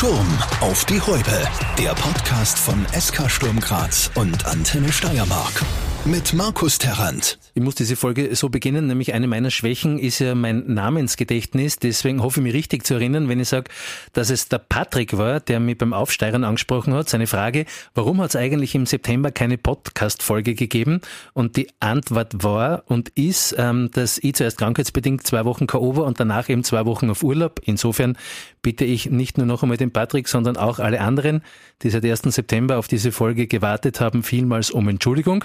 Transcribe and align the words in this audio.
Sturm 0.00 0.38
auf 0.62 0.86
die 0.86 0.98
Häupe. 0.98 1.46
Der 1.76 1.90
Podcast 1.90 2.58
von 2.58 2.86
SK 2.98 3.30
Sturm 3.30 3.60
Graz 3.60 4.10
und 4.14 4.46
Antenne 4.46 4.90
Steiermark. 4.90 5.62
Mit 6.06 6.32
Markus 6.32 6.78
Terrant. 6.78 7.38
Ich 7.52 7.62
muss 7.62 7.74
diese 7.74 7.94
Folge 7.94 8.34
so 8.34 8.48
beginnen, 8.48 8.86
nämlich 8.86 9.12
eine 9.12 9.26
meiner 9.26 9.50
Schwächen 9.50 9.98
ist 9.98 10.18
ja 10.18 10.34
mein 10.34 10.72
Namensgedächtnis. 10.72 11.78
Deswegen 11.78 12.22
hoffe 12.22 12.40
ich 12.40 12.44
mich 12.44 12.54
richtig 12.54 12.86
zu 12.86 12.94
erinnern, 12.94 13.28
wenn 13.28 13.38
ich 13.38 13.48
sage, 13.48 13.70
dass 14.14 14.30
es 14.30 14.48
der 14.48 14.58
Patrick 14.58 15.18
war, 15.18 15.40
der 15.40 15.60
mich 15.60 15.76
beim 15.76 15.92
Aufsteigern 15.92 16.44
angesprochen 16.44 16.94
hat. 16.94 17.10
Seine 17.10 17.26
Frage, 17.26 17.66
warum 17.94 18.22
hat 18.22 18.30
es 18.30 18.36
eigentlich 18.36 18.74
im 18.74 18.86
September 18.86 19.30
keine 19.30 19.58
Podcast-Folge 19.58 20.54
gegeben? 20.54 21.02
Und 21.34 21.58
die 21.58 21.68
Antwort 21.80 22.42
war 22.42 22.84
und 22.86 23.10
ist, 23.10 23.54
ähm, 23.58 23.90
dass 23.92 24.16
ich 24.16 24.34
zuerst 24.34 24.56
krankheitsbedingt 24.56 25.26
zwei 25.26 25.44
Wochen 25.44 25.66
K.O. 25.66 25.96
war 25.96 26.04
und 26.04 26.18
danach 26.18 26.48
eben 26.48 26.64
zwei 26.64 26.86
Wochen 26.86 27.10
auf 27.10 27.22
Urlaub. 27.22 27.60
Insofern 27.64 28.16
bitte 28.62 28.84
ich 28.84 29.10
nicht 29.10 29.38
nur 29.38 29.46
noch 29.46 29.62
einmal 29.62 29.76
den 29.76 29.92
Patrick, 29.92 30.28
sondern 30.28 30.56
auch 30.56 30.78
alle 30.78 31.00
anderen, 31.00 31.42
die 31.82 31.90
seit 31.90 32.04
1. 32.04 32.22
September 32.22 32.78
auf 32.78 32.88
diese 32.88 33.12
Folge 33.12 33.46
gewartet 33.46 34.00
haben, 34.00 34.22
vielmals 34.22 34.70
um 34.70 34.88
Entschuldigung. 34.88 35.44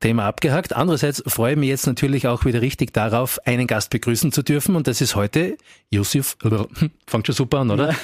Thema 0.00 0.24
abgehakt. 0.24 0.74
Andererseits 0.74 1.22
freue 1.26 1.52
ich 1.52 1.58
mich 1.58 1.68
jetzt 1.68 1.86
natürlich 1.86 2.26
auch 2.26 2.46
wieder 2.46 2.62
richtig 2.62 2.92
darauf, 2.94 3.38
einen 3.44 3.66
Gast 3.66 3.90
begrüßen 3.90 4.32
zu 4.32 4.42
dürfen 4.42 4.74
und 4.74 4.86
das 4.86 5.00
ist 5.02 5.14
heute 5.14 5.58
Yusuf, 5.90 6.38
fängt 7.06 7.26
schon 7.26 7.34
super 7.34 7.58
an, 7.58 7.70
oder? 7.70 7.90
Ja. 7.90 7.96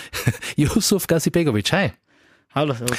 Yusuf 0.57 1.07
Gazibegovic, 1.07 1.73
hi. 1.73 1.93
Hallo, 2.55 2.75
servus. 2.75 2.99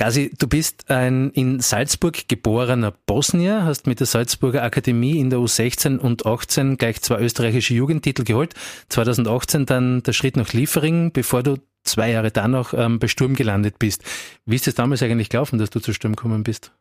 Gazi, 0.00 0.30
du 0.38 0.48
bist 0.48 0.88
ein 0.88 1.28
in 1.32 1.60
Salzburg 1.60 2.26
geborener 2.26 2.94
Bosnier, 3.04 3.64
hast 3.64 3.86
mit 3.86 4.00
der 4.00 4.06
Salzburger 4.06 4.62
Akademie 4.62 5.20
in 5.20 5.28
der 5.28 5.40
U16 5.40 5.98
und 5.98 6.24
18 6.24 6.78
gleich 6.78 7.02
zwei 7.02 7.20
österreichische 7.20 7.74
Jugendtitel 7.74 8.24
geholt. 8.24 8.54
2018 8.88 9.66
dann 9.66 10.02
der 10.02 10.14
Schritt 10.14 10.38
nach 10.38 10.54
Liefering, 10.54 11.12
bevor 11.12 11.42
du 11.42 11.58
zwei 11.82 12.12
Jahre 12.12 12.30
danach 12.30 12.72
ähm, 12.72 12.98
bei 12.98 13.08
Sturm 13.08 13.34
gelandet 13.34 13.78
bist. 13.78 14.02
Wie 14.46 14.56
ist 14.56 14.66
es 14.66 14.74
damals 14.74 15.02
eigentlich 15.02 15.28
gelaufen, 15.28 15.58
dass 15.58 15.68
du 15.68 15.80
zu 15.80 15.92
Sturm 15.92 16.16
gekommen 16.16 16.44
bist? 16.44 16.72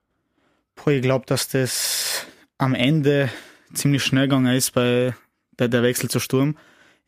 Puh, 0.75 0.91
ich 0.91 1.01
glaube, 1.01 1.25
dass 1.25 1.49
das 1.49 2.25
am 2.57 2.73
Ende 2.73 3.29
ziemlich 3.73 4.01
schnell 4.01 4.29
gegangen 4.29 4.55
ist 4.55 4.71
bei 4.71 5.13
der, 5.59 5.67
der 5.67 5.83
Wechsel 5.83 6.09
zu 6.09 6.21
Sturm. 6.21 6.55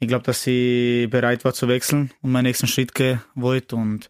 Ich 0.02 0.09
glaube, 0.09 0.25
dass 0.25 0.45
ich 0.45 1.09
bereit 1.09 1.45
war 1.45 1.53
zu 1.53 1.69
wechseln 1.69 2.11
und 2.21 2.33
meinen 2.33 2.47
nächsten 2.47 2.67
Schritt 2.67 2.93
gehen 2.95 3.21
wollte 3.33 3.77
und 3.77 4.09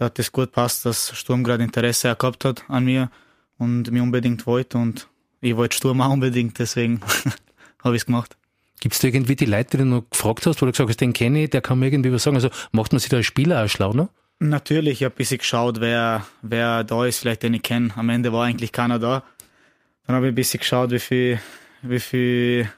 da 0.00 0.06
hat 0.06 0.18
es 0.18 0.32
gut 0.32 0.50
passt, 0.52 0.86
dass 0.86 1.14
Sturm 1.14 1.44
gerade 1.44 1.62
Interesse 1.62 2.16
gehabt 2.18 2.46
hat 2.46 2.64
an 2.68 2.86
mir 2.86 3.10
und 3.58 3.90
mir 3.90 4.02
unbedingt 4.02 4.46
wollte 4.46 4.78
und 4.78 5.08
ich 5.42 5.54
wollte 5.56 5.76
Sturm 5.76 6.00
auch 6.00 6.10
unbedingt, 6.10 6.58
deswegen 6.58 7.02
habe 7.84 7.96
ich 7.96 8.02
es 8.02 8.06
gemacht. 8.06 8.34
Gibt 8.80 8.94
es 8.94 9.02
da 9.02 9.08
irgendwie 9.08 9.36
die 9.36 9.44
Leute, 9.44 9.72
die 9.72 9.76
du 9.76 9.84
noch 9.84 10.08
gefragt 10.08 10.46
hast, 10.46 10.62
wo 10.62 10.64
du 10.64 10.72
gesagt 10.72 10.88
hast, 10.88 11.02
den 11.02 11.12
kenne 11.12 11.44
ich, 11.44 11.50
der 11.50 11.60
kann 11.60 11.78
mir 11.78 11.88
irgendwie 11.88 12.14
was 12.14 12.22
sagen? 12.22 12.36
Also 12.36 12.48
macht 12.72 12.92
man 12.92 12.98
sich 12.98 13.10
da 13.10 13.18
als 13.18 13.26
Spieler 13.26 13.62
auch 13.62 13.68
schlau, 13.68 13.92
ne? 13.92 14.08
Natürlich, 14.38 15.02
ich 15.02 15.04
habe 15.04 15.14
ein 15.14 15.18
bisschen 15.18 15.36
geschaut, 15.36 15.82
wer, 15.82 16.24
wer 16.40 16.82
da 16.82 17.04
ist, 17.04 17.18
vielleicht 17.18 17.42
den 17.42 17.52
ich 17.52 17.62
kenne. 17.62 17.90
Am 17.94 18.08
Ende 18.08 18.32
war 18.32 18.46
eigentlich 18.46 18.72
keiner 18.72 18.98
da. 18.98 19.22
Dann 20.06 20.16
habe 20.16 20.28
ich 20.28 20.32
ein 20.32 20.34
bisschen 20.34 20.60
geschaut, 20.60 20.92
wie 20.92 20.98
viel, 20.98 21.40
wie 21.82 22.00
viel 22.00 22.70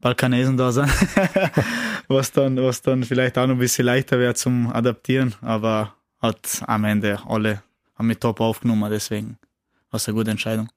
Balkanesen 0.00 0.56
da 0.56 0.72
sind. 0.72 0.88
was, 2.08 2.32
dann, 2.32 2.56
was 2.56 2.80
dann 2.80 3.04
vielleicht 3.04 3.36
auch 3.36 3.46
noch 3.46 3.56
ein 3.56 3.58
bisschen 3.58 3.84
leichter 3.84 4.18
wäre 4.18 4.32
zum 4.32 4.72
Adaptieren. 4.72 5.34
Aber 5.42 5.94
hat 6.20 6.62
am 6.66 6.84
Ende 6.84 7.20
alle 7.26 7.62
haben 7.96 8.06
mich 8.06 8.18
top 8.18 8.40
aufgenommen, 8.40 8.90
deswegen 8.90 9.36
war 9.90 9.98
es 9.98 10.08
eine 10.08 10.16
gute 10.16 10.30
Entscheidung. 10.30 10.68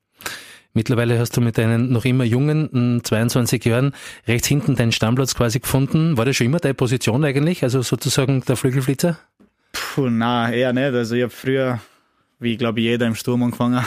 Mittlerweile 0.74 1.20
hast 1.20 1.38
du 1.38 1.42
mit 1.42 1.58
deinen 1.58 1.92
noch 1.92 2.04
immer 2.04 2.24
jungen 2.24 3.02
22 3.04 3.64
Jahren 3.64 3.94
rechts 4.28 4.48
hinten 4.48 4.76
deinen 4.76 4.92
Stammplatz 4.92 5.36
quasi 5.36 5.60
gefunden. 5.60 6.18
War 6.18 6.26
das 6.26 6.36
schon 6.36 6.48
immer 6.48 6.60
deine 6.60 6.74
Position 6.74 7.24
eigentlich? 7.24 7.64
Also 7.64 7.84
sozusagen 7.84 8.44
der 8.46 8.58
Flügelflitzer? 8.58 9.20
Puh, 9.72 10.10
na, 10.10 10.52
eher 10.52 10.74
nicht. 10.74 10.94
Also 10.94 11.16
ich 11.16 11.22
habe 11.22 11.32
früher, 11.32 11.80
wie 12.40 12.58
glaube 12.58 12.80
ich 12.80 12.88
jeder 12.88 13.06
im 13.06 13.16
Sturm 13.16 13.44
angefangen 13.44 13.86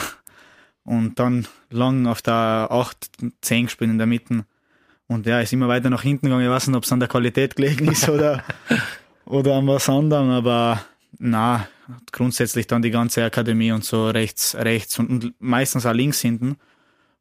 und 0.85 1.19
dann 1.19 1.45
lang 1.69 2.07
auf 2.07 2.21
der 2.21 2.67
8, 2.71 3.09
10 3.41 3.65
gespielt 3.65 3.91
in 3.91 3.97
der 3.97 4.07
Mitte. 4.07 4.45
Und 5.07 5.25
ja, 5.25 5.41
ist 5.41 5.53
immer 5.53 5.67
weiter 5.67 5.89
nach 5.89 6.03
hinten 6.03 6.27
gegangen. 6.27 6.45
Ich 6.45 6.49
weiß 6.49 6.67
nicht, 6.67 6.77
ob 6.77 6.83
es 6.83 6.91
an 6.91 7.01
der 7.01 7.09
Qualität 7.09 7.57
gelegen 7.57 7.89
ist 7.89 8.07
oder, 8.09 8.43
oder 9.25 9.55
an 9.55 9.67
was 9.67 9.89
anderem, 9.89 10.29
aber 10.29 10.81
na, 11.19 11.67
grundsätzlich 12.11 12.67
dann 12.67 12.81
die 12.81 12.91
ganze 12.91 13.23
Akademie 13.23 13.71
und 13.71 13.83
so 13.83 14.09
rechts, 14.09 14.55
rechts 14.55 14.99
und, 14.99 15.09
und 15.09 15.33
meistens 15.39 15.85
auch 15.85 15.93
links 15.93 16.19
hinten. 16.19 16.57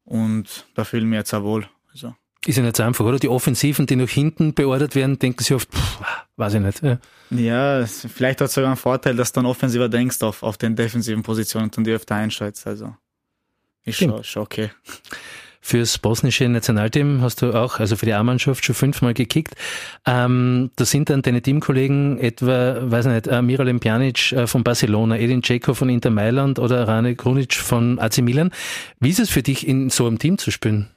Und 0.05 0.67
da 0.75 0.85
fühle 0.85 1.03
ich 1.03 1.09
mich 1.09 1.17
jetzt 1.17 1.35
auch 1.35 1.43
wohl. 1.43 1.69
Also. 1.93 2.15
Ist 2.47 2.57
ja 2.57 2.63
nicht 2.63 2.77
so 2.77 2.83
einfach, 2.83 3.05
oder? 3.05 3.19
Die 3.19 3.29
Offensiven, 3.29 3.87
die 3.87 3.97
nach 3.97 4.09
hinten 4.09 4.55
beordert 4.55 4.95
werden, 4.95 5.19
denken 5.19 5.43
sie 5.43 5.55
oft, 5.55 5.73
pff, 5.73 6.01
weiß 6.37 6.55
ich 6.55 6.61
nicht. 6.61 6.83
Ja, 6.83 6.99
ja 7.31 7.87
vielleicht 7.87 8.41
hat 8.41 8.49
es 8.49 8.55
sogar 8.55 8.71
einen 8.71 8.77
Vorteil, 8.77 9.17
dass 9.17 9.33
du 9.33 9.41
dann 9.41 9.47
offensiver 9.47 9.89
denkst 9.89 10.23
auf, 10.23 10.43
auf 10.43 10.57
den 10.57 10.77
defensiven 10.77 11.23
Positionen 11.23 11.71
und 11.77 11.87
die 11.87 11.93
öfter 11.93 12.15
einschaltest. 12.15 12.67
Also 12.67 12.95
ist 13.85 13.99
schon, 13.99 14.23
schon 14.23 14.43
okay. 14.43 14.71
Fürs 15.67 15.99
bosnische 15.99 16.49
Nationalteam 16.49 17.23
hast 17.23 17.43
du 17.43 17.53
auch, 17.53 17.81
also 17.81 17.97
für 17.97 18.07
die 18.07 18.13
A-Mannschaft, 18.13 18.65
schon 18.65 18.77
fünfmal 18.77 19.15
gekickt. 19.15 19.57
Ähm, 20.07 20.71
da 20.77 20.85
sind 20.85 21.11
dann 21.11 21.23
deine 21.23 21.43
Teamkollegen 21.43 22.21
etwa, 22.21 22.89
weiß 22.89 23.07
nicht, 23.07 23.27
äh, 23.27 23.43
Miralem 23.43 23.81
Pjanic 23.81 24.31
äh, 24.31 24.47
von 24.47 24.63
Barcelona, 24.63 25.19
Edin 25.19 25.43
Dzeko 25.43 25.75
von 25.75 25.89
Inter 25.89 26.11
Mailand 26.11 26.61
oder 26.61 26.87
Rane 26.87 27.17
Krunic 27.17 27.55
von 27.55 27.99
AC 27.99 28.19
Milan. 28.19 28.53
Wie 29.01 29.11
ist 29.11 29.19
es 29.19 29.29
für 29.29 29.43
dich, 29.43 29.67
in 29.67 29.91
so 29.91 30.07
einem 30.07 30.21
Team 30.21 30.39
zu 30.39 30.53
spielen? 30.53 30.89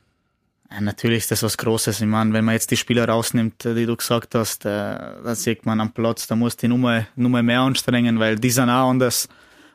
Ja, 0.70 0.82
natürlich 0.82 1.24
ist 1.24 1.32
das 1.32 1.42
was 1.42 1.58
Großes. 1.58 2.02
Ich 2.02 2.08
meine, 2.08 2.32
wenn 2.34 2.46
man 2.46 2.54
jetzt 2.54 2.70
die 2.70 2.78
Spieler 2.78 3.10
rausnimmt, 3.10 3.64
die 3.64 3.88
du 3.88 3.96
gesagt 3.96 4.36
hast, 4.36 4.66
äh, 4.66 4.70
da 4.70 5.34
sieht 5.34 5.66
man 5.66 5.82
am 5.82 5.94
Platz, 5.94 6.28
da 6.28 6.36
muss 6.36 6.58
die 6.58 6.68
Nummer, 6.68 7.08
Nummer 7.16 7.42
mehr 7.42 7.62
anstrengen, 7.62 8.20
weil 8.20 8.36
die 8.36 8.52
sind 8.52 8.70
auch 8.70 8.92
anders, 8.92 9.30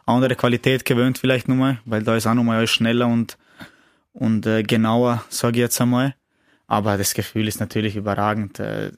andere 0.06 0.36
Qualität 0.36 0.84
gewöhnt 0.84 1.18
vielleicht 1.18 1.48
nochmal, 1.48 1.80
weil 1.84 2.04
da 2.04 2.14
ist 2.14 2.28
auch 2.28 2.34
nochmal 2.34 2.58
alles 2.58 2.70
schneller 2.70 3.08
und, 3.08 3.36
und 4.14 4.46
äh, 4.46 4.62
genauer, 4.62 5.22
sage 5.28 5.58
ich 5.58 5.62
jetzt 5.62 5.80
einmal. 5.80 6.14
Aber 6.66 6.96
das 6.96 7.12
Gefühl 7.12 7.46
ist 7.46 7.60
natürlich 7.60 7.94
überragend, 7.94 8.58
äh, 8.58 8.90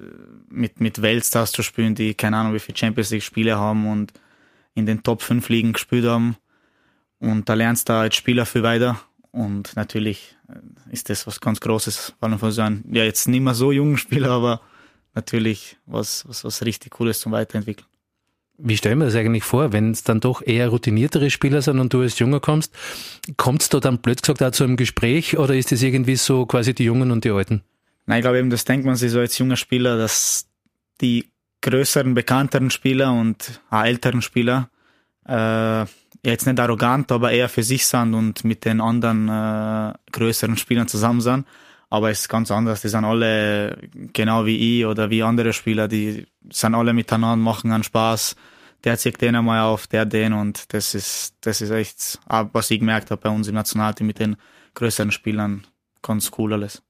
mit, 0.49 0.81
mit 0.81 1.03
Weltstars 1.03 1.51
zu 1.51 1.63
spielen, 1.63 1.97
die 1.97 2.15
keine 2.15 2.37
Ahnung, 2.37 2.55
wie 2.55 2.61
viele 2.61 2.79
Champions 2.79 3.11
League 3.11 3.25
Spiele 3.25 3.59
haben 3.59 3.91
und 3.91 4.13
in 4.75 4.87
den 4.87 5.03
Top 5.03 5.23
5 5.23 5.49
Ligen 5.49 5.73
gespielt 5.73 6.05
haben. 6.05 6.37
Und 7.19 7.49
da 7.49 7.55
lernst 7.55 7.89
du 7.89 7.95
als 7.95 8.15
Spieler 8.15 8.47
viel 8.47 8.63
weiter 8.63 9.01
und 9.33 9.75
natürlich 9.75 10.37
äh, 10.49 10.93
ist 10.93 11.11
das 11.11 11.27
was 11.27 11.41
ganz 11.41 11.61
Großes, 11.61 12.15
vor 12.19 12.29
allem 12.29 12.39
von 12.39 12.53
so 12.53 12.63
einem, 12.63 12.85
ja, 12.91 13.03
jetzt 13.05 13.27
nicht 13.27 13.41
mehr 13.41 13.55
so 13.55 13.73
jungen 13.73 13.97
Spieler, 13.97 14.31
aber 14.31 14.61
natürlich 15.15 15.79
was, 15.87 16.29
was, 16.29 16.45
was 16.45 16.65
richtig 16.65 16.93
Cooles 16.93 17.19
zum 17.19 17.33
Weiterentwickeln. 17.33 17.89
Wie 18.59 18.77
stellen 18.77 18.99
wir 18.99 19.05
das 19.05 19.15
eigentlich 19.15 19.45
vor, 19.45 19.73
wenn 19.73 19.91
es 19.91 20.03
dann 20.03 20.21
doch 20.21 20.41
eher 20.41 20.69
routiniertere 20.69 21.31
Spieler 21.31 21.61
sind 21.61 21.79
und 21.79 21.93
du 21.93 22.01
als 22.01 22.19
Junger 22.19 22.41
kommst? 22.41 22.75
Kommt 23.37 23.63
es 23.63 23.69
da 23.69 23.81
dann 23.81 23.99
blöd 23.99 24.23
gesagt 24.23 24.43
auch 24.43 24.51
zu 24.51 24.65
einem 24.65 24.77
Gespräch 24.77 25.37
oder 25.37 25.55
ist 25.55 25.73
es 25.73 25.83
irgendwie 25.83 26.17
so 26.17 26.47
quasi 26.47 26.75
die 26.75 26.85
Jungen 26.85 27.11
und 27.11 27.25
die 27.25 27.31
Alten? 27.31 27.63
Nein, 28.07 28.19
ich 28.19 28.23
glaube 28.23 28.39
eben, 28.39 28.51
das 28.51 28.65
denkt 28.65 28.87
man 28.87 28.97
sich 28.97 29.11
so 29.11 29.19
als 29.19 29.37
junger 29.37 29.57
Spieler, 29.57 29.99
dass 29.99 30.49
die 31.01 31.27
größeren, 31.61 32.15
bekannteren 32.15 32.71
Spieler 32.71 33.13
und 33.13 33.61
älteren 33.71 34.23
Spieler 34.23 34.71
äh, 35.29 35.85
jetzt 36.25 36.47
nicht 36.47 36.61
arrogant, 36.61 37.13
aber 37.13 37.33
eher 37.33 37.49
für 37.49 37.63
sich 37.63 37.87
sind 37.87 38.15
und 38.15 38.45
mit 38.45 38.65
den 38.65 38.81
anderen 38.81 39.29
äh, 39.29 39.93
größeren 40.13 40.57
Spielern 40.57 40.89
zusammen 40.89 41.21
sind. 41.21 41.47
Aber 41.89 42.11
es 42.11 42.23
ist 42.23 42.29
ganz 42.29 42.51
anders. 42.51 42.83
Die 42.83 42.89
sind 42.89 43.05
alle 43.05 43.79
genau 44.13 44.45
wie 44.45 44.81
ich 44.81 44.87
oder 44.87 45.11
wie 45.11 45.23
andere 45.23 45.53
Spieler, 45.53 45.89
die 45.89 46.27
sind 46.51 46.75
alle 46.75 46.93
miteinander, 46.93 47.37
machen 47.37 47.73
einen 47.73 47.85
Spaß. 47.85 48.37
Der 48.85 48.99
zieht 48.99 49.21
den 49.21 49.37
einmal 49.37 49.61
auf, 49.61 49.87
der 49.87 50.05
den 50.05 50.33
und 50.33 50.73
das 50.73 50.95
ist, 50.95 51.35
das 51.41 51.61
ist 51.61 51.71
echt, 51.71 52.21
was 52.29 52.71
ich 52.71 52.79
gemerkt 52.79 53.11
habe 53.11 53.21
bei 53.21 53.31
uns 53.31 53.49
im 53.49 53.55
Nationalteam 53.55 54.07
mit 54.07 54.19
den 54.19 54.37
größeren 54.75 55.11
Spielern, 55.11 55.67
ganz 56.03 56.31
cool 56.37 56.53
alles 56.53 56.83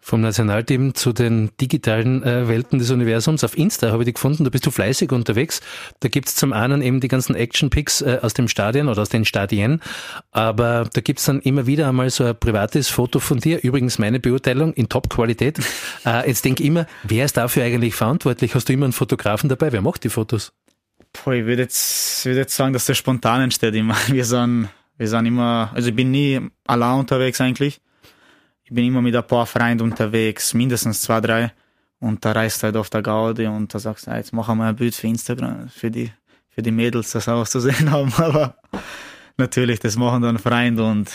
vom 0.00 0.22
Nationalteam 0.22 0.94
zu 0.94 1.12
den 1.12 1.50
digitalen 1.60 2.22
äh, 2.22 2.48
Welten 2.48 2.78
des 2.78 2.90
Universums. 2.90 3.44
Auf 3.44 3.56
Insta 3.56 3.90
habe 3.90 4.02
ich 4.02 4.06
dich 4.06 4.14
gefunden, 4.14 4.44
da 4.44 4.50
bist 4.50 4.66
du 4.66 4.70
fleißig 4.70 5.12
unterwegs. 5.12 5.60
Da 6.00 6.08
gibt's 6.08 6.36
zum 6.36 6.52
einen 6.52 6.82
eben 6.82 7.00
die 7.00 7.08
ganzen 7.08 7.34
Action-Picks 7.34 8.00
äh, 8.02 8.18
aus 8.22 8.34
dem 8.34 8.48
Stadion 8.48 8.88
oder 8.88 9.02
aus 9.02 9.10
den 9.10 9.24
Stadien, 9.24 9.80
aber 10.32 10.88
da 10.92 11.00
gibt's 11.00 11.24
dann 11.24 11.40
immer 11.40 11.66
wieder 11.66 11.88
einmal 11.88 12.10
so 12.10 12.24
ein 12.24 12.36
privates 12.38 12.88
Foto 12.88 13.20
von 13.20 13.38
dir. 13.38 13.62
Übrigens 13.62 13.98
meine 13.98 14.20
Beurteilung 14.20 14.72
in 14.72 14.88
Top-Qualität. 14.88 15.60
Äh, 16.06 16.28
jetzt 16.28 16.44
denke 16.44 16.62
ich 16.62 16.68
immer, 16.68 16.86
wer 17.02 17.26
ist 17.26 17.36
dafür 17.36 17.62
eigentlich 17.64 17.94
verantwortlich? 17.94 18.54
Hast 18.54 18.68
du 18.68 18.72
immer 18.72 18.86
einen 18.86 18.92
Fotografen 18.92 19.48
dabei? 19.48 19.70
Wer 19.72 19.82
macht 19.82 20.02
die 20.04 20.08
Fotos? 20.08 20.52
Boah, 21.12 21.34
ich 21.34 21.44
würde 21.44 21.62
jetzt, 21.62 22.24
würd 22.24 22.36
jetzt 22.36 22.56
sagen, 22.56 22.72
dass 22.72 22.86
das 22.86 22.96
spontan 22.96 23.42
entsteht 23.42 23.74
immer. 23.74 23.96
Wir 24.08 24.24
sind, 24.24 24.68
wir 24.96 25.08
sind 25.08 25.26
immer, 25.26 25.70
also 25.74 25.90
ich 25.90 25.96
bin 25.96 26.10
nie 26.10 26.40
allein 26.66 27.00
unterwegs 27.00 27.40
eigentlich 27.40 27.80
ich 28.70 28.74
bin 28.76 28.84
immer 28.84 29.02
mit 29.02 29.16
ein 29.16 29.26
paar 29.26 29.46
Freunden 29.46 29.82
unterwegs, 29.82 30.54
mindestens 30.54 31.02
zwei, 31.02 31.20
drei. 31.20 31.52
Und 31.98 32.24
da 32.24 32.30
reist 32.30 32.62
halt 32.62 32.76
auf 32.76 32.88
der 32.88 33.02
Gaudi 33.02 33.46
und 33.46 33.74
da 33.74 33.80
sagst 33.80 34.06
du, 34.06 34.12
jetzt 34.12 34.32
machen 34.32 34.58
wir 34.58 34.66
ein 34.66 34.76
Bild 34.76 34.94
für 34.94 35.08
Instagram, 35.08 35.68
für 35.68 35.90
die, 35.90 36.12
für 36.50 36.62
die 36.62 36.70
Mädels, 36.70 37.10
das 37.10 37.28
auszusehen 37.28 37.90
haben. 37.90 38.12
Aber 38.16 38.54
natürlich, 39.36 39.80
das 39.80 39.96
machen 39.96 40.22
dann 40.22 40.38
Freunde 40.38 40.84
und 40.84 41.10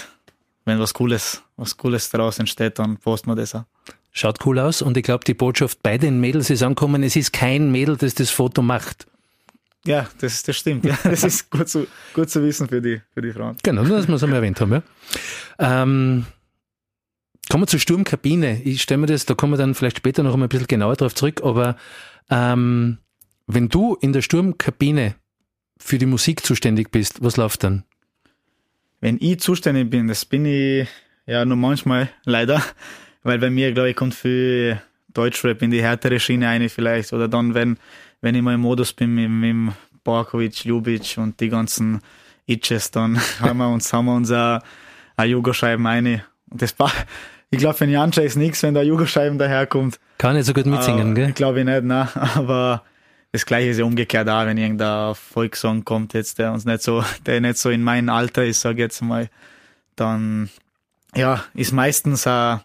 wenn 0.66 0.80
was 0.80 0.94
Cooles, 0.94 1.44
was 1.56 1.78
Cooles 1.78 2.10
daraus 2.10 2.40
entsteht, 2.40 2.78
dann 2.78 2.98
posten 2.98 3.30
wir 3.30 3.36
das 3.36 3.56
auch. 3.56 3.64
Schaut 4.12 4.46
cool 4.46 4.60
aus 4.60 4.82
und 4.82 4.98
ich 4.98 5.04
glaube, 5.04 5.24
die 5.24 5.34
Botschaft 5.34 5.82
bei 5.82 5.98
den 5.98 6.20
Mädels 6.20 6.50
ist 6.50 6.62
angekommen, 6.62 7.04
es 7.04 7.16
ist 7.16 7.32
kein 7.32 7.72
Mädel, 7.72 7.96
das 7.96 8.16
das 8.16 8.32
Foto 8.32 8.62
macht. 8.62 9.08
Ja, 9.86 10.10
das, 10.20 10.44
das 10.44 10.58
stimmt. 10.58 10.84
Ja, 10.84 10.98
das 11.06 11.24
ist 11.24 11.50
gut 11.50 11.70
zu, 11.70 11.88
gut 12.14 12.30
zu 12.30 12.44
wissen 12.44 12.68
für 12.68 12.82
die, 12.82 13.02
für 13.14 13.22
die 13.22 13.32
Frauen. 13.32 13.56
Genau, 13.64 13.84
nur 13.84 13.96
dass 13.96 14.10
wir 14.10 14.16
es 14.16 14.24
einmal 14.24 14.40
erwähnt 14.40 14.60
haben. 14.60 14.74
Ja. 14.74 15.84
Ähm, 15.84 16.26
kommen 17.50 17.64
wir 17.64 17.68
zur 17.68 17.80
Sturmkabine. 17.80 18.62
Ich 18.64 18.82
stelle 18.82 19.00
mir 19.00 19.08
das, 19.08 19.26
da 19.26 19.34
kommen 19.34 19.54
wir 19.54 19.58
dann 19.58 19.76
vielleicht 19.76 19.98
später 19.98 20.24
noch 20.24 20.34
einmal 20.34 20.48
ein 20.48 20.50
bisschen 20.50 20.68
genauer 20.68 20.96
drauf 20.96 21.16
zurück, 21.16 21.42
aber 21.44 21.76
ähm, 22.30 22.98
wenn 23.48 23.70
du 23.70 23.96
in 23.96 24.14
der 24.14 24.22
Sturmkabine 24.22 25.16
für 25.78 25.98
die 25.98 26.06
Musik 26.06 26.46
zuständig 26.46 26.92
bist, 26.92 27.24
was 27.24 27.38
läuft 27.38 27.64
dann? 27.64 27.84
Wenn 29.02 29.18
ich 29.20 29.40
zuständig 29.40 29.90
bin, 29.90 30.08
das 30.08 30.26
bin 30.26 30.46
ich 30.46 30.88
ja 31.26 31.46
nur 31.46 31.58
manchmal 31.58 32.10
leider, 32.26 32.64
weil 33.24 33.40
bei 33.40 33.50
mir, 33.50 33.72
glaube 33.74 33.90
ich, 33.90 33.96
kommt 33.96 34.16
viel 34.16 34.82
Deutschrap 35.14 35.62
in 35.62 35.72
die 35.72 35.82
härtere 35.82 36.20
Schiene 36.20 36.48
eine 36.50 36.70
vielleicht 36.70 37.14
oder 37.14 37.28
dann, 37.28 37.54
wenn 37.54 37.78
wenn 38.26 38.34
ich 38.34 38.42
mal 38.42 38.56
im 38.56 38.62
Modus 38.62 38.92
bin 38.92 39.14
mit, 39.14 39.30
mit 39.30 39.76
Borkovic, 40.04 40.66
Ljubic 40.66 41.18
und 41.18 41.40
die 41.40 41.50
ganzen 41.50 42.02
Itches, 42.48 42.90
dann 42.90 43.20
haben 43.40 43.58
wir 43.58 43.70
uns, 43.70 43.94
haben 43.94 44.06
wir 44.06 44.16
uns 44.16 44.32
eine, 44.32 44.62
eine 45.16 45.30
Jugoscheiben 45.30 45.86
eine. 45.86 46.26
Und 46.50 46.60
das 46.60 46.74
ich 47.56 47.62
glaube, 47.62 47.78
für 47.78 47.86
Janscha 47.86 48.22
ist 48.22 48.36
nichts, 48.36 48.62
wenn 48.64 48.74
da 48.74 48.82
Jugoscheiben 48.82 49.38
daherkommt. 49.38 50.00
Kann 50.18 50.36
nicht 50.36 50.46
so 50.46 50.54
gut 50.54 50.66
mitsingen, 50.66 51.12
uh, 51.12 51.14
gell? 51.14 51.32
Glaube 51.32 51.60
ich 51.60 51.66
nicht, 51.66 51.84
ne? 51.84 52.10
Aber 52.36 52.84
das 53.32 53.46
gleiche 53.46 53.70
ist 53.70 53.78
ja 53.78 53.86
umgekehrt 53.86 54.28
da, 54.28 54.46
wenn 54.46 54.58
irgendein 54.58 55.16
Volkssong 55.16 55.86
kommt 55.86 56.14
jetzt, 56.14 56.38
der 56.38 56.52
uns 56.52 56.66
nicht 56.66 56.82
so, 56.82 57.04
der 57.26 57.40
nicht 57.40 57.58
so 57.58 57.70
in 57.70 57.82
meinem 57.82 58.10
Alter 58.10 58.44
ist, 58.44 58.60
sag 58.60 58.74
ich 58.74 58.80
jetzt 58.80 59.02
mal, 59.02 59.30
dann, 59.96 60.50
ja, 61.16 61.46
ist 61.54 61.72
meistens 61.72 62.28
ein, 62.28 62.60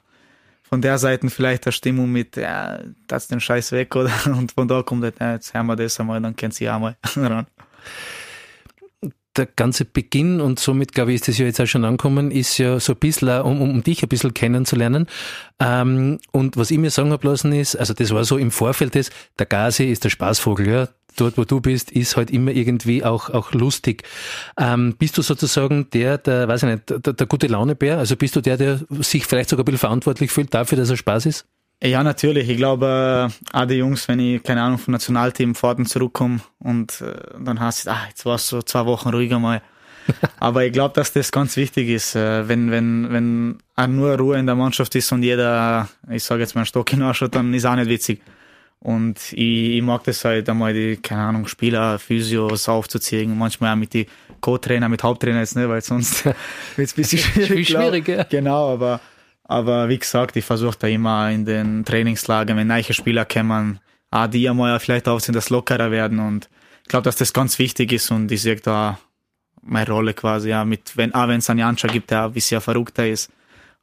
von 0.63 0.83
der 0.83 0.99
Seite 0.99 1.31
vielleicht 1.31 1.67
eine 1.67 1.73
Stimmung 1.73 2.11
mit, 2.11 2.37
ja, 2.37 2.81
das 3.07 3.29
den 3.29 3.41
Scheiß 3.41 3.71
weg, 3.71 3.95
oder? 3.95 4.11
Und 4.27 4.53
von 4.53 4.67
da 4.67 4.83
kommt 4.83 5.05
halt, 5.05 5.21
ja, 5.21 5.35
jetzt 5.35 5.55
hören 5.55 5.67
wir 5.67 5.77
das 5.77 6.01
einmal, 6.01 6.21
dann 6.21 6.35
kennt 6.35 6.55
sie 6.55 6.69
auch 6.69 6.81
mal 6.81 6.97
ran. 7.17 7.47
Der 9.37 9.47
ganze 9.47 9.85
Beginn 9.85 10.41
und 10.41 10.59
somit, 10.59 10.93
glaube 10.93 11.13
ich, 11.13 11.17
ist 11.17 11.29
das 11.29 11.39
ja 11.39 11.47
jetzt 11.47 11.61
auch 11.61 11.67
schon 11.67 11.85
angekommen, 11.85 12.33
ist 12.33 12.59
ja 12.59 12.81
so 12.81 12.95
ein 12.95 12.99
bisschen, 12.99 13.29
um, 13.43 13.63
um 13.63 13.83
dich 13.83 14.03
ein 14.03 14.09
bisschen 14.09 14.35
kennenzulernen. 14.35 15.07
Ähm, 15.61 16.19
und 16.33 16.57
was 16.57 16.73
ich 16.73 16.79
mir 16.79 16.91
sagen 16.91 17.13
habe 17.13 17.29
lassen 17.29 17.53
ist, 17.53 17.77
also 17.77 17.95
das 17.95 18.11
war 18.11 18.25
so 18.25 18.39
im 18.39 18.51
Vorfeld 18.51 18.97
des, 18.97 19.11
der 19.39 19.47
Gase 19.47 19.85
ist 19.85 20.03
der 20.03 20.11
Spaßvogel, 20.11 20.69
ja 20.69 20.89
dort, 21.17 21.37
wo 21.39 21.45
du 21.45 21.61
bist, 21.61 21.91
ist 21.91 22.17
halt 22.17 22.31
immer 22.31 22.53
irgendwie 22.53 23.05
auch, 23.05 23.31
auch 23.31 23.53
lustig. 23.53 24.05
Ähm, 24.59 24.95
bist 24.99 25.19
du 25.19 25.23
sozusagen 25.23 25.89
der, 25.91 26.19
der, 26.19 26.49
weiß 26.49 26.63
ich 26.63 26.69
nicht, 26.69 27.07
der, 27.07 27.13
der 27.13 27.27
gute 27.27 27.47
Launebär? 27.47 27.99
Also 27.99 28.17
bist 28.17 28.37
du 28.37 28.41
der, 28.41 28.57
der 28.57 28.81
sich 29.01 29.27
vielleicht 29.27 29.51
sogar 29.51 29.63
ein 29.63 29.67
bisschen 29.67 29.79
verantwortlich 29.79 30.31
fühlt 30.31 30.53
dafür, 30.55 30.79
dass 30.79 30.91
er 30.91 30.97
Spaß 30.97 31.27
ist? 31.27 31.47
Ja, 31.83 32.03
natürlich. 32.03 32.49
Ich 32.49 32.59
glaube, 32.59 33.31
äh, 33.31 33.57
auch 33.57 33.65
die 33.65 33.77
Jungs, 33.77 34.07
wenn 34.09 34.21
ich, 34.21 34.43
keine 34.43 34.63
Ahnung, 34.63 34.79
vom 34.79 34.93
Nationalteam 34.93 35.55
Fahrten 35.55 35.87
zurückkomme 35.87 36.41
und 36.59 37.01
äh, 37.01 37.15
dann 37.43 37.59
hast 37.59 37.87
du, 37.87 37.91
ah, 37.91 38.05
jetzt 38.09 38.27
war 38.27 38.35
es 38.35 38.49
so 38.49 38.61
zwei 38.61 38.85
Wochen 38.85 39.09
ruhiger 39.09 39.39
mal. 39.39 39.63
Aber 40.41 40.65
ich 40.65 40.73
glaube, 40.73 40.95
dass 40.95 41.13
das 41.13 41.33
ganz 41.33 41.57
wichtig 41.57 41.89
ist, 41.89 42.17
äh, 42.17 42.47
wenn, 42.49 42.71
wenn, 42.71 43.11
wenn 43.13 43.59
auch 43.77 43.87
nur 43.87 44.17
Ruhe 44.19 44.39
in 44.39 44.47
der 44.47 44.57
Mannschaft 44.57 44.95
ist 44.95 45.11
und 45.13 45.23
jeder, 45.23 45.89
ich 46.11 46.23
sage 46.23 46.43
jetzt 46.43 46.55
mal, 46.55 46.61
einen 46.61 46.67
Stock 46.67 46.91
hinausschaut, 46.91 47.35
dann 47.35 47.55
ist 47.55 47.65
auch 47.65 47.77
nicht 47.77 47.89
witzig. 47.89 48.21
Und 48.81 49.33
ich, 49.33 49.77
ich 49.77 49.83
mag 49.83 50.05
das 50.05 50.25
halt 50.25 50.49
einmal 50.49 50.73
die, 50.73 50.97
keine 50.97 51.23
Ahnung, 51.23 51.47
Spieler, 51.47 51.99
Physios 51.99 52.69
aufzuziehen, 52.69 53.37
manchmal 53.37 53.73
auch 53.73 53.79
mit 53.79 53.93
die 53.93 54.07
Co-Trainer, 54.41 54.89
mit 54.89 55.03
Haupttrainer 55.03 55.41
jetzt 55.41 55.57
nicht, 55.57 55.69
weil 55.69 55.83
sonst 55.83 56.25
wird 56.25 56.37
es 56.77 56.93
ein 56.93 56.97
bisschen 56.97 57.19
schwierig. 57.19 57.69
schwierig, 57.69 58.09
ja. 58.09 58.25
Genau, 58.25 58.73
aber, 58.73 59.01
aber 59.51 59.89
wie 59.89 59.99
gesagt, 59.99 60.37
ich 60.37 60.45
versuche 60.45 60.79
da 60.79 60.87
immer 60.87 61.29
in 61.29 61.45
den 61.45 61.85
Trainingslagern, 61.85 62.57
wenn 62.57 62.69
neue 62.69 62.93
Spieler 62.93 63.25
kommen, 63.25 63.81
auch 64.13 64.29
die 64.29 64.49
einmal 64.49 64.79
vielleicht 64.79 65.09
aufsehen, 65.09 65.35
dass 65.35 65.51
lockerer 65.51 65.91
werden 65.91 66.21
und 66.21 66.49
ich 66.83 66.89
glaube, 66.89 67.03
dass 67.03 67.17
das 67.17 67.33
ganz 67.33 67.59
wichtig 67.59 67.91
ist 67.91 68.13
und 68.13 68.31
ich 68.31 68.43
sehe 68.43 68.57
da 68.57 69.01
meine 69.61 69.91
Rolle 69.91 70.15
quasi, 70.15 70.51
ja, 70.51 70.65
mit, 70.65 70.97
wenn, 70.97 71.13
auch 71.15 71.27
wenn 71.27 71.39
es 71.39 71.51
einen 71.51 71.59
Janscha 71.59 71.89
gibt, 71.89 72.13
der 72.13 72.27
ein 72.27 72.33
bisschen 72.33 72.61
verrückter 72.61 73.09
ist, 73.09 73.33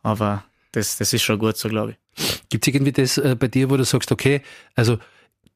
aber 0.03 0.45
das, 0.71 0.97
das 0.97 1.11
ist 1.11 1.23
schon 1.23 1.37
gut 1.37 1.57
so, 1.57 1.67
glaube 1.67 1.97
ich. 2.15 2.49
Gibt 2.49 2.65
es 2.65 2.73
irgendwie 2.73 2.93
das 2.93 3.17
äh, 3.17 3.35
bei 3.37 3.49
dir, 3.49 3.69
wo 3.69 3.75
du 3.75 3.83
sagst, 3.83 4.09
okay, 4.09 4.41
also 4.73 4.97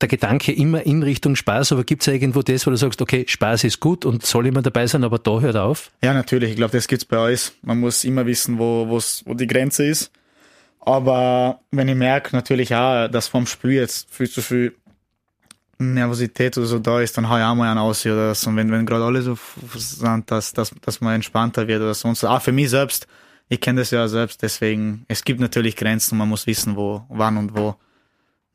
der 0.02 0.10
Gedanke 0.10 0.52
immer 0.52 0.86
in 0.86 1.04
Richtung 1.04 1.36
Spaß, 1.36 1.72
aber 1.72 1.84
gibt 1.84 2.02
es 2.02 2.08
irgendwo 2.08 2.42
das, 2.42 2.66
wo 2.66 2.72
du 2.72 2.78
sagst, 2.78 3.02
okay, 3.02 3.26
Spaß 3.28 3.64
ist 3.64 3.80
gut 3.80 4.06
und 4.06 4.26
soll 4.26 4.48
immer 4.48 4.62
dabei 4.62 4.88
sein, 4.88 5.04
aber 5.04 5.20
da 5.20 5.40
hört 5.40 5.56
auf? 5.56 5.92
Ja, 6.04 6.14
natürlich. 6.14 6.52
Ich 6.52 6.56
glaube, 6.56 6.76
das 6.76 6.88
gibt's 6.88 7.06
bei 7.06 7.18
euch. 7.18 7.52
Man 7.62 7.80
muss 7.80 8.04
immer 8.04 8.26
wissen, 8.26 8.60
wo, 8.60 8.88
wo 8.90 9.34
die 9.34 9.48
Grenze 9.48 9.86
ist. 9.86 10.12
Aber 10.80 11.60
wenn 11.72 11.88
ich 11.88 11.96
merke 11.96 12.36
natürlich 12.36 12.74
auch, 12.74 13.08
dass 13.08 13.28
vom 13.28 13.46
Spiel 13.46 13.74
jetzt 13.74 14.08
viel 14.14 14.30
zu 14.30 14.42
viel 14.42 14.76
Nervosität 15.78 16.58
oder 16.58 16.68
so 16.68 16.80
da 16.80 17.02
ist, 17.02 17.18
dann 17.18 17.30
hau 17.30 17.38
ich 17.38 17.44
auch 17.44 17.56
mal 17.56 17.70
einen 17.70 17.80
aus 17.80 18.06
oder 18.06 18.34
so. 18.34 18.50
Und 18.50 18.58
wenn, 18.58 18.72
wenn 18.72 18.86
gerade 18.86 19.04
alle 19.04 19.22
so 19.22 19.38
sind, 19.76 20.30
dass, 20.32 20.54
dass, 20.54 20.72
dass 20.82 21.02
man 21.02 21.16
entspannter 21.16 21.68
wird 21.68 21.82
oder 21.82 21.94
sonst. 21.94 22.24
Auch 22.24 22.42
für 22.42 22.52
mich 22.52 22.70
selbst 22.70 23.08
ich 23.52 23.60
kenne 23.60 23.82
das 23.82 23.92
ja 23.92 24.08
selbst, 24.08 24.42
deswegen, 24.44 25.04
es 25.10 25.26
gibt 25.26 25.42
natürlich 25.42 25.76
Grenzen 25.76 26.18
man 26.18 26.30
muss 26.30 26.48
wissen, 26.48 26.78
wo, 26.78 27.04
wann 27.10 27.36
und 27.36 27.54
wo. 27.54 27.76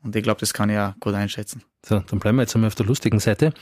Und 0.03 0.15
ich 0.15 0.23
glaube, 0.23 0.39
das 0.39 0.53
kann 0.53 0.69
ich 0.69 0.75
ja 0.75 0.95
gut 0.99 1.15
einschätzen. 1.15 1.63
So, 1.83 1.99
dann 1.99 2.19
bleiben 2.19 2.37
wir 2.37 2.43
jetzt 2.43 2.55
einmal 2.55 2.67
auf 2.67 2.75
der 2.75 2.85
lustigen 2.85 3.19
Seite. 3.19 3.53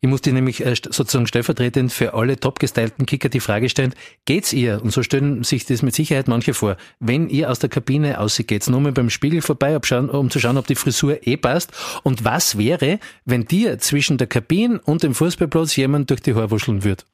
Ich 0.00 0.08
muss 0.08 0.20
dir 0.22 0.32
nämlich 0.32 0.64
äh, 0.64 0.74
sozusagen 0.74 1.26
stellvertretend 1.26 1.92
für 1.92 2.14
alle 2.14 2.38
topgestylten 2.38 3.06
Kicker 3.06 3.28
die 3.28 3.40
Frage 3.40 3.68
stellen, 3.68 3.94
geht's 4.24 4.52
ihr? 4.52 4.82
Und 4.82 4.92
so 4.92 5.02
stellen 5.02 5.44
sich 5.44 5.66
das 5.66 5.82
mit 5.82 5.94
Sicherheit 5.94 6.28
manche 6.28 6.54
vor. 6.54 6.76
Wenn 7.00 7.28
ihr 7.28 7.50
aus 7.50 7.58
der 7.58 7.70
Kabine 7.70 8.20
ausgeht, 8.20 8.68
nur 8.68 8.80
mal 8.80 8.92
beim 8.92 9.10
Spiegel 9.10 9.42
vorbei, 9.42 9.76
um 9.76 10.30
zu 10.30 10.38
schauen, 10.38 10.58
ob 10.58 10.66
die 10.66 10.74
Frisur 10.74 11.26
eh 11.26 11.36
passt. 11.36 11.72
Und 12.02 12.24
was 12.24 12.56
wäre, 12.56 13.00
wenn 13.24 13.46
dir 13.46 13.78
zwischen 13.78 14.18
der 14.18 14.26
Kabine 14.26 14.80
und 14.84 15.02
dem 15.02 15.14
Fußballplatz 15.14 15.76
jemand 15.76 16.10
durch 16.10 16.20
die 16.20 16.34
Haare 16.34 16.50
wuscheln 16.50 16.84
würde? 16.84 17.04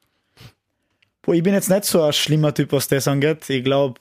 Boah, 1.21 1.33
ich 1.33 1.43
bin 1.43 1.53
jetzt 1.53 1.69
nicht 1.69 1.85
so 1.85 2.03
ein 2.03 2.13
schlimmer 2.13 2.53
Typ, 2.53 2.71
was 2.71 2.87
das 2.87 3.07
angeht. 3.07 3.49
Ich 3.49 3.63
glaube, 3.63 3.99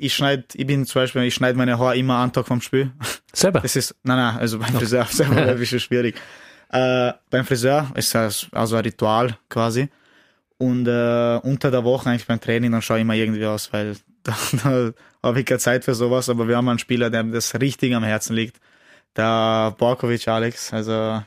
ich 0.00 0.14
schneide, 0.14 0.44
ich 0.54 0.66
bin 0.66 0.86
zum 0.86 1.02
Beispiel, 1.02 1.22
ich 1.22 1.34
schneide 1.34 1.58
meine 1.58 1.78
Haare 1.78 1.96
immer 1.96 2.16
am 2.16 2.32
Tag 2.32 2.46
vom 2.46 2.60
Spiel. 2.60 2.92
Selber? 3.32 3.60
Das 3.60 3.76
ist, 3.76 3.94
nein, 4.02 4.16
nein, 4.16 4.38
also 4.38 4.58
beim 4.58 4.72
Friseur 4.72 5.04
selber 5.10 5.36
wäre 5.36 5.50
ein 5.52 5.58
bisschen 5.58 5.80
schwierig. 5.80 6.16
Äh, 6.70 7.12
beim 7.30 7.44
Friseur 7.44 7.90
ist 7.94 8.14
das 8.14 8.46
also 8.52 8.76
ein 8.76 8.82
Ritual 8.84 9.36
quasi. 9.48 9.88
Und 10.58 10.86
äh, 10.86 11.40
unter 11.42 11.70
der 11.70 11.84
Woche 11.84 12.10
eigentlich 12.10 12.26
beim 12.26 12.40
Training, 12.40 12.72
dann 12.72 12.82
schaue 12.82 12.98
ich 12.98 13.02
immer 13.02 13.14
irgendwie 13.14 13.44
aus, 13.46 13.72
weil 13.72 13.96
da, 14.22 14.36
da 14.62 14.92
habe 15.22 15.40
ich 15.40 15.46
keine 15.46 15.58
Zeit 15.58 15.84
für 15.84 15.94
sowas. 15.94 16.28
Aber 16.28 16.48
wir 16.48 16.56
haben 16.56 16.68
einen 16.68 16.78
Spieler, 16.78 17.10
der 17.10 17.24
das 17.24 17.58
richtig 17.60 17.94
am 17.94 18.04
Herzen 18.04 18.34
liegt. 18.34 18.60
Der 19.16 19.74
Borkovic 19.76 20.28
Alex. 20.28 20.72
Also 20.72 21.22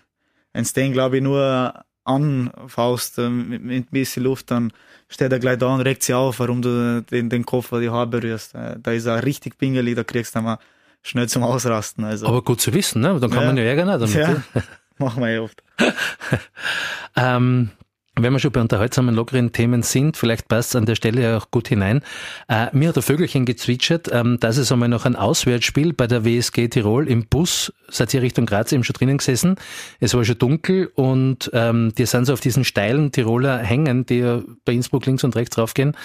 wenn 0.53 0.61
es 0.61 0.73
den, 0.73 0.93
glaube 0.93 1.17
ich, 1.17 1.23
nur 1.23 1.83
anfaust 2.03 3.17
äh, 3.17 3.29
mit, 3.29 3.63
mit 3.63 3.85
ein 3.85 3.91
bisschen 3.91 4.23
Luft, 4.23 4.51
dann 4.51 4.71
steht 5.09 5.31
er 5.31 5.39
gleich 5.39 5.57
da 5.57 5.73
und 5.73 5.81
regt 5.81 6.03
sich 6.03 6.15
auf, 6.15 6.39
warum 6.39 6.61
du 6.61 7.01
den, 7.01 7.29
den 7.29 7.45
Koffer 7.45 7.79
die 7.79 7.89
Haare 7.89 8.07
berührst. 8.07 8.55
Äh, 8.55 8.77
da 8.81 8.91
ist 8.91 9.05
er 9.05 9.23
richtig 9.23 9.57
pingelig, 9.57 9.95
da 9.95 10.03
kriegst 10.03 10.35
du 10.35 10.41
mal 10.41 10.59
schnell 11.01 11.29
zum 11.29 11.43
Ausrasten. 11.43 12.03
Also. 12.03 12.27
Aber 12.27 12.41
gut 12.41 12.61
zu 12.61 12.73
wissen, 12.73 13.01
ne? 13.01 13.19
Dann 13.19 13.29
kann 13.29 13.41
ja. 13.41 13.47
man 13.47 13.57
ja 13.57 13.63
ärgern 13.63 13.87
damit. 13.87 14.13
Ja, 14.13 14.41
machen 14.97 15.21
wir 15.21 15.31
ja 15.31 15.41
oft. 15.41 15.61
ähm, 17.15 17.69
wenn 18.15 18.31
wir 18.31 18.39
schon 18.39 18.51
bei 18.51 18.61
unterhaltsamen, 18.61 19.15
lockeren 19.15 19.53
Themen 19.53 19.81
sind, 19.81 20.17
vielleicht 20.17 20.47
passt 20.47 20.69
es 20.69 20.75
an 20.75 20.85
der 20.85 20.93
Stelle 20.93 21.23
ja 21.23 21.37
auch 21.37 21.49
gut 21.49 21.67
hinein. 21.67 22.03
Äh, 22.47 22.67
mir 22.71 22.89
hat 22.89 22.95
ein 22.95 23.01
Vögelchen 23.01 23.45
gezwitschert, 23.45 24.07
ähm, 24.11 24.39
dass 24.39 24.57
es 24.57 24.71
einmal 24.71 24.87
noch 24.87 25.05
ein 25.05 25.15
Auswärtsspiel 25.15 25.93
bei 25.93 26.05
der 26.05 26.23
WSG 26.23 26.67
Tirol 26.67 27.07
im 27.07 27.25
Bus, 27.25 27.73
seid 27.89 28.13
ihr 28.13 28.21
Richtung 28.21 28.45
Graz 28.45 28.71
eben 28.71 28.83
schon 28.83 28.93
drinnen 28.93 29.17
gesessen. 29.17 29.55
Es 29.99 30.13
war 30.13 30.23
schon 30.23 30.37
dunkel 30.37 30.91
und 30.93 31.49
ähm, 31.53 31.91
die 31.97 32.05
sind 32.05 32.25
so 32.25 32.33
auf 32.33 32.39
diesen 32.39 32.65
steilen 32.65 33.11
Tiroler 33.11 33.57
Hängen, 33.57 34.05
die 34.05 34.19
ja 34.19 34.43
bei 34.63 34.73
Innsbruck 34.73 35.07
links 35.07 35.23
und 35.23 35.35
rechts 35.35 35.57
raufgehen, 35.57 35.97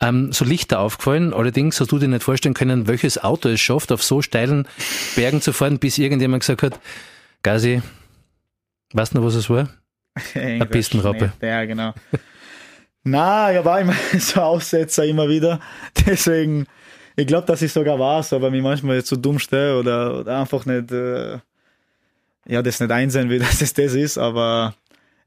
ähm, 0.00 0.30
so 0.32 0.44
Lichter 0.44 0.78
aufgefallen. 0.78 1.34
Allerdings 1.34 1.80
hast 1.80 1.90
du 1.90 1.98
dir 1.98 2.06
nicht 2.06 2.22
vorstellen 2.22 2.54
können, 2.54 2.86
welches 2.86 3.22
Auto 3.24 3.48
es 3.48 3.60
schafft, 3.60 3.90
auf 3.90 4.04
so 4.04 4.22
steilen 4.22 4.68
Bergen 5.16 5.40
zu 5.40 5.52
fahren, 5.52 5.80
bis 5.80 5.98
irgendjemand 5.98 6.42
gesagt 6.42 6.62
hat, 6.62 6.80
Gazi, 7.42 7.82
weißt 8.92 9.14
du 9.14 9.18
noch, 9.18 9.26
was 9.26 9.34
es 9.34 9.50
war? 9.50 9.68
Eine 10.34 10.66
Pistenraupe. 10.66 11.32
Ja, 11.40 11.64
genau. 11.64 11.94
Na, 13.04 13.56
ich 13.56 13.64
war 13.64 13.80
immer 13.80 13.94
so 14.18 14.40
Aussetzer 14.40 15.04
immer 15.04 15.28
wieder. 15.28 15.60
Deswegen, 16.06 16.66
ich 17.16 17.26
glaube, 17.26 17.46
dass 17.46 17.62
ich 17.62 17.72
sogar 17.72 17.98
war, 17.98 18.24
aber 18.30 18.50
mich 18.50 18.62
manchmal 18.62 19.02
zu 19.04 19.16
dumm 19.16 19.38
stehe 19.38 19.78
oder, 19.78 20.20
oder, 20.20 20.40
einfach 20.40 20.66
nicht, 20.66 20.92
äh, 20.92 21.38
ja, 22.46 22.62
das 22.62 22.80
nicht 22.80 22.90
einsehen 22.90 23.28
will, 23.28 23.38
dass 23.40 23.60
es 23.60 23.72
das 23.72 23.94
ist. 23.94 24.18
Aber 24.18 24.74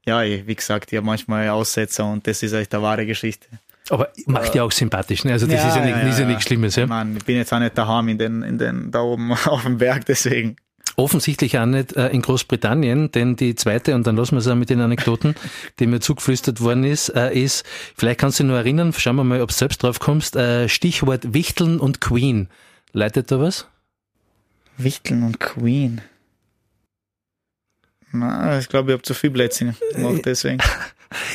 ja, 0.06 0.22
wie 0.22 0.54
gesagt, 0.54 0.92
ich 0.92 0.96
habe 0.96 1.06
manchmal 1.06 1.48
Aussetzer 1.48 2.04
und 2.04 2.26
das 2.26 2.42
ist 2.42 2.52
echt 2.52 2.74
eine 2.74 2.82
wahre 2.82 3.06
Geschichte. 3.06 3.46
Aber 3.90 4.08
macht 4.26 4.54
ja 4.54 4.62
auch 4.62 4.72
sympathisch, 4.72 5.24
ne? 5.24 5.32
Also 5.32 5.46
das 5.46 5.56
ja, 5.56 5.68
ist 5.68 5.76
ja, 5.76 5.84
nicht, 5.84 5.96
ja, 5.96 6.20
ja 6.20 6.26
nichts 6.26 6.44
Schlimmes, 6.44 6.76
ja. 6.76 6.86
Mann, 6.86 7.16
ich 7.16 7.24
bin 7.24 7.36
jetzt 7.36 7.52
auch 7.52 7.58
nicht 7.58 7.76
daheim 7.76 8.08
in 8.08 8.18
den, 8.18 8.42
in 8.42 8.58
den, 8.58 8.90
da 8.90 9.00
oben 9.00 9.32
auf 9.32 9.62
dem 9.64 9.78
Berg, 9.78 10.06
deswegen. 10.06 10.56
Offensichtlich 10.96 11.58
auch 11.58 11.66
nicht 11.66 11.94
äh, 11.96 12.08
in 12.08 12.22
Großbritannien, 12.22 13.10
denn 13.12 13.36
die 13.36 13.54
zweite, 13.54 13.94
und 13.94 14.06
dann 14.06 14.16
lassen 14.16 14.32
wir 14.32 14.40
es 14.40 14.48
auch 14.48 14.54
mit 14.54 14.70
den 14.70 14.80
Anekdoten, 14.80 15.34
die 15.78 15.86
mir 15.86 16.00
zugeflüstert 16.00 16.60
worden 16.60 16.84
ist, 16.84 17.08
äh, 17.10 17.32
ist, 17.32 17.64
vielleicht 17.96 18.20
kannst 18.20 18.38
du 18.38 18.44
dich 18.44 18.48
nur 18.48 18.58
erinnern, 18.58 18.92
schauen 18.92 19.16
wir 19.16 19.24
mal, 19.24 19.40
ob 19.40 19.48
du 19.48 19.54
selbst 19.54 19.82
drauf 19.82 20.00
kommst, 20.00 20.36
äh, 20.36 20.68
Stichwort 20.68 21.32
Wichteln 21.32 21.80
und 21.80 22.00
Queen. 22.00 22.48
Leitet 22.92 23.30
da 23.30 23.40
was? 23.40 23.66
Wichteln 24.76 25.22
und 25.22 25.40
Queen. 25.40 26.02
Na, 28.12 28.58
ich 28.58 28.68
glaube, 28.68 28.90
ich 28.90 28.92
habe 28.94 29.02
zu 29.02 29.14
viel 29.14 29.30
Blödsinn 29.30 29.74
gemacht, 29.94 30.22
deswegen. 30.24 30.58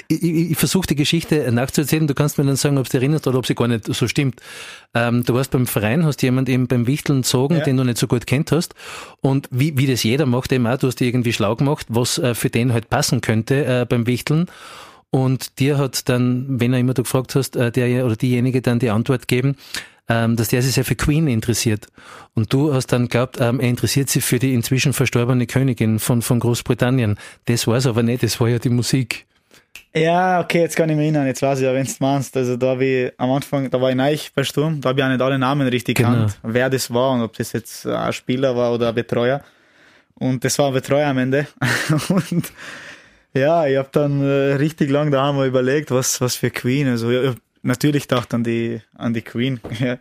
Ich, 0.08 0.24
ich, 0.24 0.52
ich 0.52 0.58
versuche 0.58 0.88
die 0.88 0.96
Geschichte 0.96 1.52
nachzuerzählen. 1.52 2.08
Du 2.08 2.14
kannst 2.14 2.38
mir 2.38 2.46
dann 2.46 2.56
sagen, 2.56 2.78
ob 2.78 2.86
es 2.86 2.92
dir 2.92 2.98
erinnert 2.98 3.28
oder 3.28 3.38
ob 3.38 3.46
sie 3.46 3.56
gar 3.56 3.68
nicht 3.68 3.94
so 3.94 4.08
stimmt. 4.08 4.42
Ähm, 4.94 5.24
du 5.24 5.34
warst 5.34 5.52
beim 5.52 5.68
Verein, 5.68 6.06
hast 6.06 6.22
jemand 6.22 6.50
eben 6.50 6.68
beim 6.68 6.88
Wichteln 6.88 7.22
gezogen, 7.22 7.58
ja. 7.58 7.64
den 7.64 7.78
du 7.78 7.84
nicht 7.84 7.98
so 7.98 8.08
gut 8.08 8.28
kennt 8.28 8.52
hast. 8.52 8.76
Und 9.22 9.48
wie, 9.52 9.78
wie 9.78 9.88
das 9.88 10.04
jeder 10.04 10.26
macht, 10.26 10.52
eben 10.52 10.68
auch, 10.68 10.78
du 10.78 10.88
hast 10.88 11.00
dir 11.00 11.06
irgendwie 11.06 11.34
schlau 11.34 11.56
gemacht, 11.56 11.86
was 11.90 12.18
äh, 12.18 12.34
für 12.34 12.50
den 12.50 12.74
halt 12.74 12.90
passen 12.90 13.22
könnte 13.22 13.66
äh, 13.66 13.86
beim 13.88 14.08
Wichteln. 14.08 14.48
Und 15.10 15.60
dir 15.60 15.78
hat 15.78 16.10
dann, 16.10 16.60
wenn 16.60 16.74
er 16.74 16.80
immer 16.80 16.94
du 16.94 17.04
gefragt 17.04 17.36
hast, 17.36 17.56
äh, 17.56 17.72
der 17.72 18.06
oder 18.06 18.16
diejenige 18.16 18.62
dann 18.62 18.80
die 18.80 18.90
Antwort 18.90 19.28
geben, 19.28 19.56
ähm, 20.10 20.36
dass 20.36 20.50
der 20.50 20.62
sich 20.62 20.74
sehr 20.74 20.86
für 20.86 20.96
Queen 20.96 21.28
interessiert. 21.28 21.88
Und 22.34 22.54
du 22.54 22.74
hast 22.74 22.88
dann 22.88 23.08
glaubt, 23.08 23.40
ähm, 23.40 23.60
er 23.60 23.70
interessiert 23.70 24.10
sich 24.10 24.24
für 24.24 24.40
die 24.40 24.54
inzwischen 24.54 24.94
verstorbene 24.94 25.48
Königin 25.48 26.00
von, 26.00 26.22
von 26.22 26.40
Großbritannien. 26.40 27.18
Das 27.46 27.68
war 27.68 27.78
es 27.78 27.86
aber 27.86 28.04
nicht, 28.04 28.24
das 28.24 28.40
war 28.40 28.50
ja 28.50 28.60
die 28.60 28.70
Musik. 28.70 29.26
Ja, 29.96 30.42
okay, 30.42 30.60
jetzt 30.62 30.76
kann 30.76 30.90
ich 30.90 30.96
mich 30.96 31.06
erinnern, 31.06 31.26
jetzt 31.28 31.42
weiß 31.42 31.60
ich 31.60 31.66
ja, 31.66 31.74
wenn 31.74 31.86
du 31.86 31.92
meinst. 32.00 32.36
Also 32.38 32.56
da 32.56 32.68
habe 32.68 32.86
ich 32.86 33.14
am 33.18 33.32
Anfang, 33.32 33.70
da 33.70 33.82
war 33.82 33.90
ich 33.90 33.96
neu 33.96 34.18
bei 34.36 34.44
Sturm, 34.44 34.82
da 34.82 34.90
habe 34.90 35.00
ich 35.00 35.06
auch 35.06 35.10
nicht 35.10 35.22
alle 35.22 35.40
Namen 35.40 35.68
richtig 35.68 35.98
genau. 35.98 36.10
kannt, 36.10 36.38
wer 36.44 36.70
das 36.70 36.94
war 36.94 37.12
und 37.12 37.22
ob 37.22 37.36
das 37.36 37.54
jetzt 37.54 37.88
ein 37.88 38.14
Spieler 38.14 38.56
war 38.56 38.74
oder 38.74 38.90
ein 38.90 38.96
Betreuer. 38.96 39.42
Und 40.16 40.44
das 40.44 40.58
war 40.60 40.68
ein 40.68 40.74
Betreuer 40.74 41.08
am 41.08 41.18
Ende. 41.18 41.48
und 42.10 42.52
ja, 43.34 43.68
ich 43.68 43.78
habe 43.78 43.90
dann 43.92 44.22
äh, 44.22 44.56
richtig 44.56 44.90
lang 44.90 45.12
da 45.12 45.32
wir 45.32 45.46
überlegt, 45.46 45.92
was, 45.92 46.20
was 46.22 46.36
für 46.36 46.50
Queen. 46.50 46.88
Also 46.88 47.12
ich, 47.12 47.36
natürlich 47.62 48.08
dachte 48.08 48.36
an 48.36 48.44
die, 48.44 48.82
an 48.96 49.14
die 49.14 49.22
Queen. 49.22 49.60
Ja. 49.80 49.98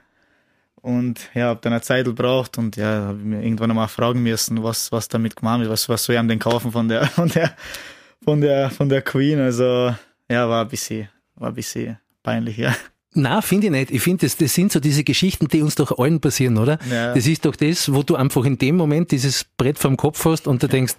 Und 0.82 1.30
ja, 1.34 1.46
habe 1.46 1.58
dann 1.60 1.72
eine 1.72 1.82
Zeit 1.82 2.04
gebraucht 2.04 2.58
und 2.58 2.76
ja, 2.76 3.06
habe 3.06 3.18
mir 3.18 3.42
irgendwann 3.42 3.70
einmal 3.70 3.88
fragen 3.88 4.22
müssen, 4.22 4.62
was, 4.62 4.92
was 4.92 5.08
damit 5.08 5.34
gemacht 5.34 5.58
wird, 5.58 5.70
was, 5.70 5.88
was 5.88 6.04
soll 6.04 6.14
ich 6.14 6.20
an 6.20 6.28
den 6.28 6.38
kaufen 6.38 6.70
von 6.70 6.86
der, 6.86 7.06
von 7.08 7.28
der, 7.28 7.56
von 8.24 8.40
der, 8.40 8.70
von 8.70 8.88
der 8.88 9.02
Queen. 9.02 9.38
Also 9.40 9.94
ja, 10.30 10.48
war 10.48 10.62
ein 10.64 10.68
bisschen, 10.68 11.08
war 11.34 11.48
ein 11.48 11.54
bisschen 11.54 11.98
peinlich, 12.22 12.56
ja. 12.56 12.74
Na, 13.14 13.40
finde 13.40 13.66
ich 13.66 13.72
nicht. 13.72 13.90
Ich 13.92 14.02
finde, 14.02 14.26
das, 14.26 14.36
das 14.36 14.54
sind 14.54 14.70
so 14.70 14.78
diese 14.78 15.02
Geschichten, 15.02 15.48
die 15.48 15.62
uns 15.62 15.74
doch 15.74 15.98
allen 15.98 16.20
passieren, 16.20 16.58
oder? 16.58 16.78
Ja. 16.90 17.14
Das 17.14 17.26
ist 17.26 17.46
doch 17.46 17.56
das, 17.56 17.92
wo 17.92 18.02
du 18.02 18.14
einfach 18.14 18.44
in 18.44 18.58
dem 18.58 18.76
Moment 18.76 19.10
dieses 19.10 19.44
Brett 19.56 19.78
vom 19.78 19.96
Kopf 19.96 20.22
hast 20.26 20.46
und 20.46 20.62
du 20.62 20.68
denkst, 20.68 20.96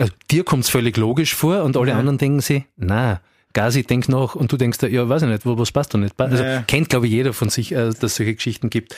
also, 0.00 0.12
dir 0.30 0.44
kommt 0.44 0.64
es 0.64 0.70
völlig 0.70 0.96
logisch 0.96 1.34
vor 1.34 1.62
und 1.62 1.76
alle 1.76 1.90
ja. 1.90 1.98
anderen 1.98 2.18
denken 2.18 2.40
sich, 2.40 2.64
na, 2.76 3.20
Gazi 3.52 3.82
denkt 3.82 4.08
noch 4.08 4.34
und 4.34 4.52
du 4.52 4.56
denkst, 4.56 4.78
ja, 4.82 5.08
weiß 5.08 5.22
ich 5.22 5.28
nicht, 5.28 5.42
was 5.44 5.72
passt 5.72 5.94
da 5.94 5.98
nicht. 5.98 6.20
Also 6.20 6.42
ja. 6.42 6.62
kennt, 6.62 6.88
glaube 6.88 7.06
ich, 7.06 7.12
jeder 7.12 7.32
von 7.32 7.48
sich, 7.48 7.72
äh, 7.72 7.86
dass 7.86 8.02
es 8.02 8.16
solche 8.16 8.34
Geschichten 8.34 8.70
gibt. 8.70 8.94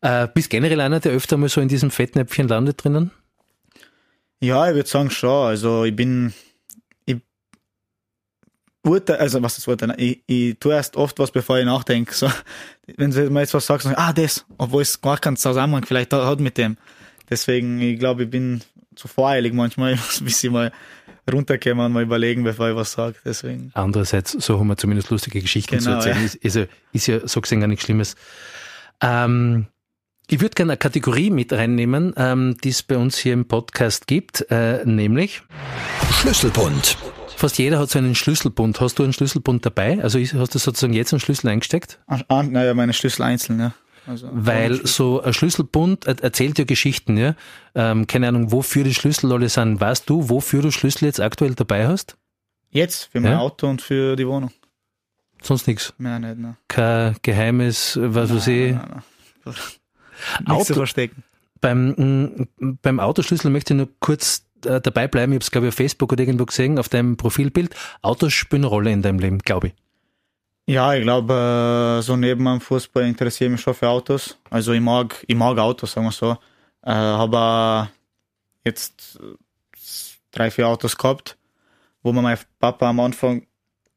Äh, 0.00 0.28
bist 0.32 0.50
generell 0.50 0.80
einer, 0.80 1.00
der 1.00 1.12
öfter 1.12 1.36
mal 1.36 1.48
so 1.48 1.60
in 1.60 1.68
diesem 1.68 1.90
Fettnäpfchen 1.90 2.48
landet 2.48 2.84
drinnen? 2.84 3.10
Ja, 4.40 4.68
ich 4.68 4.74
würde 4.74 4.88
sagen 4.88 5.10
schon. 5.10 5.46
Also 5.46 5.84
ich 5.84 5.96
bin, 5.96 6.34
urteile, 8.86 9.20
also 9.20 9.42
was 9.42 9.58
ist 9.58 9.68
Urteil? 9.68 9.94
Ich, 9.98 10.22
ich 10.26 10.58
tue 10.58 10.74
erst 10.74 10.96
oft 10.96 11.18
was, 11.18 11.30
bevor 11.30 11.58
ich 11.58 11.64
nachdenke. 11.64 12.14
So, 12.14 12.30
wenn 12.96 13.10
du 13.10 13.30
mir 13.30 13.40
jetzt 13.40 13.54
was 13.54 13.66
sagst, 13.66 13.86
ah, 13.86 14.12
das, 14.12 14.44
obwohl 14.58 14.82
es 14.82 15.00
gar 15.00 15.18
keinen 15.18 15.36
Zusammenhang 15.36 15.84
vielleicht 15.84 16.12
hat 16.12 16.40
mit 16.40 16.56
dem. 16.56 16.76
Deswegen, 17.28 17.80
ich 17.80 17.98
glaube, 17.98 18.24
ich 18.24 18.30
bin 18.30 18.62
zu 18.94 19.08
voreilig 19.08 19.52
manchmal. 19.52 19.94
Ich 19.94 20.00
muss 20.00 20.20
ein 20.20 20.24
bisschen 20.24 20.52
mal 20.52 20.72
runterkommen 21.30 21.86
und 21.86 21.92
mal 21.92 22.02
überlegen, 22.02 22.44
bevor 22.44 22.70
ich 22.70 22.76
was 22.76 22.92
sage. 22.92 23.16
Deswegen. 23.24 23.70
Andererseits, 23.74 24.32
so 24.32 24.58
haben 24.58 24.68
wir 24.68 24.76
zumindest 24.76 25.10
lustige 25.10 25.40
Geschichten 25.40 25.78
genau, 25.78 26.00
zu 26.00 26.08
erzählen. 26.08 26.18
Ja. 26.18 26.24
Ist, 26.24 26.34
ist, 26.36 26.56
ja, 26.56 26.64
ist 26.92 27.06
ja 27.06 27.28
so 27.28 27.40
gesehen 27.40 27.60
gar 27.60 27.66
nichts 27.66 27.84
Schlimmes. 27.84 28.16
Ähm, 29.00 29.66
ich 30.28 30.40
würde 30.40 30.54
gerne 30.54 30.72
eine 30.72 30.78
Kategorie 30.78 31.30
mit 31.30 31.52
reinnehmen, 31.52 32.12
ähm, 32.16 32.56
die 32.62 32.70
es 32.70 32.82
bei 32.82 32.96
uns 32.96 33.16
hier 33.16 33.32
im 33.32 33.46
Podcast 33.46 34.06
gibt, 34.06 34.46
äh, 34.50 34.84
nämlich 34.84 35.42
Schlüsselbund. 36.20 36.96
Fast 37.36 37.58
jeder 37.58 37.78
hat 37.78 37.90
so 37.90 37.98
einen 37.98 38.14
Schlüsselbund. 38.14 38.80
Hast 38.80 38.98
du 38.98 39.02
einen 39.02 39.12
Schlüsselbund 39.12 39.66
dabei? 39.66 40.02
Also 40.02 40.18
hast 40.18 40.54
du 40.54 40.58
sozusagen 40.58 40.94
jetzt 40.94 41.12
einen 41.12 41.20
Schlüssel 41.20 41.48
eingesteckt? 41.48 41.98
Ah, 42.06 42.20
ah 42.28 42.42
naja, 42.42 42.72
meine 42.72 42.94
Schlüssel 42.94 43.22
einzeln, 43.22 43.60
ja. 43.60 43.74
Also, 44.06 44.30
Weil 44.32 44.86
so 44.86 45.20
ein 45.20 45.34
Schlüsselbund 45.34 46.06
erzählt 46.06 46.58
ja 46.58 46.64
Geschichten, 46.64 47.18
ja. 47.18 47.34
Ähm, 47.74 48.06
keine 48.06 48.28
Ahnung, 48.28 48.52
wofür 48.52 48.84
die 48.84 48.94
Schlüssel 48.94 49.30
alle 49.32 49.50
sind. 49.50 49.80
Weißt 49.80 50.08
du, 50.08 50.30
wofür 50.30 50.62
du 50.62 50.70
Schlüssel 50.70 51.04
jetzt 51.04 51.20
aktuell 51.20 51.54
dabei 51.54 51.86
hast? 51.86 52.16
Jetzt, 52.70 53.10
für 53.12 53.20
mein 53.20 53.32
ja? 53.32 53.38
Auto 53.40 53.68
und 53.68 53.82
für 53.82 54.16
die 54.16 54.26
Wohnung. 54.26 54.50
Sonst 55.42 55.66
nichts? 55.66 55.92
Mehr 55.98 56.18
nicht, 56.18 56.38
ne. 56.38 56.56
Kein 56.68 57.16
geheimes, 57.20 57.98
was 58.00 58.34
weiß 58.34 58.46
ich. 58.46 58.72
Nein, 58.72 59.02
nein. 59.44 59.54
Auto, 60.46 60.64
zu 60.64 60.74
verstecken. 60.74 61.22
Beim, 61.60 62.48
beim 62.58 63.00
Autoschlüssel 63.00 63.50
möchte 63.50 63.74
ich 63.74 63.78
nur 63.78 63.88
kurz 64.00 64.45
äh, 64.64 64.80
dabei 64.80 65.08
bleiben. 65.08 65.32
Ich 65.32 65.36
habe 65.36 65.42
es, 65.42 65.50
glaube 65.50 65.66
ich, 65.66 65.72
auf 65.72 65.76
Facebook 65.76 66.12
oder 66.12 66.22
irgendwo 66.22 66.46
gesehen, 66.46 66.78
auf 66.78 66.88
deinem 66.88 67.16
Profilbild. 67.16 67.74
Autos 68.02 68.32
spielen 68.32 68.62
eine 68.62 68.68
Rolle 68.68 68.92
in 68.92 69.02
deinem 69.02 69.18
Leben, 69.18 69.38
glaube 69.38 69.68
ich. 69.68 69.74
Ja, 70.68 70.94
ich 70.94 71.02
glaube, 71.02 71.98
äh, 72.00 72.02
so 72.02 72.16
neben 72.16 72.42
meinem 72.42 72.60
Fußball 72.60 73.04
interessiere 73.04 73.48
ich 73.48 73.52
mich 73.52 73.60
schon 73.60 73.74
für 73.74 73.88
Autos. 73.88 74.38
Also 74.50 74.72
ich 74.72 74.80
mag, 74.80 75.24
ich 75.26 75.36
mag 75.36 75.58
Autos, 75.58 75.92
sagen 75.92 76.06
wir 76.06 76.12
so. 76.12 76.32
Äh, 76.82 76.90
habe 76.92 77.88
jetzt 78.64 79.20
drei, 80.32 80.50
vier 80.50 80.68
Autos 80.68 80.96
gehabt, 80.96 81.36
wo 82.02 82.12
mir 82.12 82.22
mein 82.22 82.38
Papa 82.58 82.88
am 82.88 83.00
Anfang, 83.00 83.46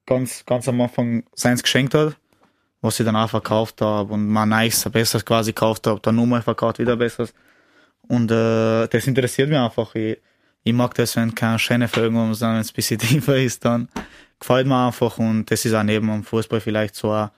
ganz, 0.05 0.45
ganz 0.45 0.67
am 0.67 0.79
Anfang 0.81 1.23
seins 1.33 1.63
geschenkt 1.63 1.93
hat, 1.95 2.15
was 2.81 2.99
ich 2.99 3.05
dann 3.05 3.15
auch 3.15 3.29
verkauft 3.29 3.81
habe 3.81 4.13
und 4.13 4.27
mal 4.27 4.45
nice, 4.45 4.85
ein 4.85 4.91
besseres 4.91 5.25
quasi 5.25 5.51
gekauft 5.51 5.87
habe, 5.87 5.99
dann 6.01 6.15
nochmal 6.15 6.41
verkauft, 6.41 6.79
wieder 6.79 6.95
besseres. 6.95 7.33
Und 8.07 8.31
äh, 8.31 8.87
das 8.87 9.07
interessiert 9.07 9.49
mich 9.49 9.57
einfach. 9.57 9.93
Ich, 9.95 10.17
ich 10.69 10.75
mag 10.75 10.93
das, 10.95 11.15
wenn 11.15 11.35
keine 11.35 11.59
schöne 11.59 11.87
Folgen 11.87 12.17
haben, 12.17 12.33
sondern 12.33 12.55
wenn 12.57 12.61
es 12.61 12.71
ein 12.71 12.75
bisschen 12.75 12.99
tiefer 12.99 13.37
ist, 13.37 13.65
dann 13.65 13.89
gefällt 14.39 14.67
mir 14.67 14.87
einfach 14.87 15.17
und 15.17 15.45
das 15.51 15.65
ist 15.65 15.73
auch 15.73 15.83
neben 15.83 16.07
dem 16.07 16.23
Fußball 16.23 16.61
vielleicht 16.61 16.95
so 16.95 17.11
ein, 17.11 17.29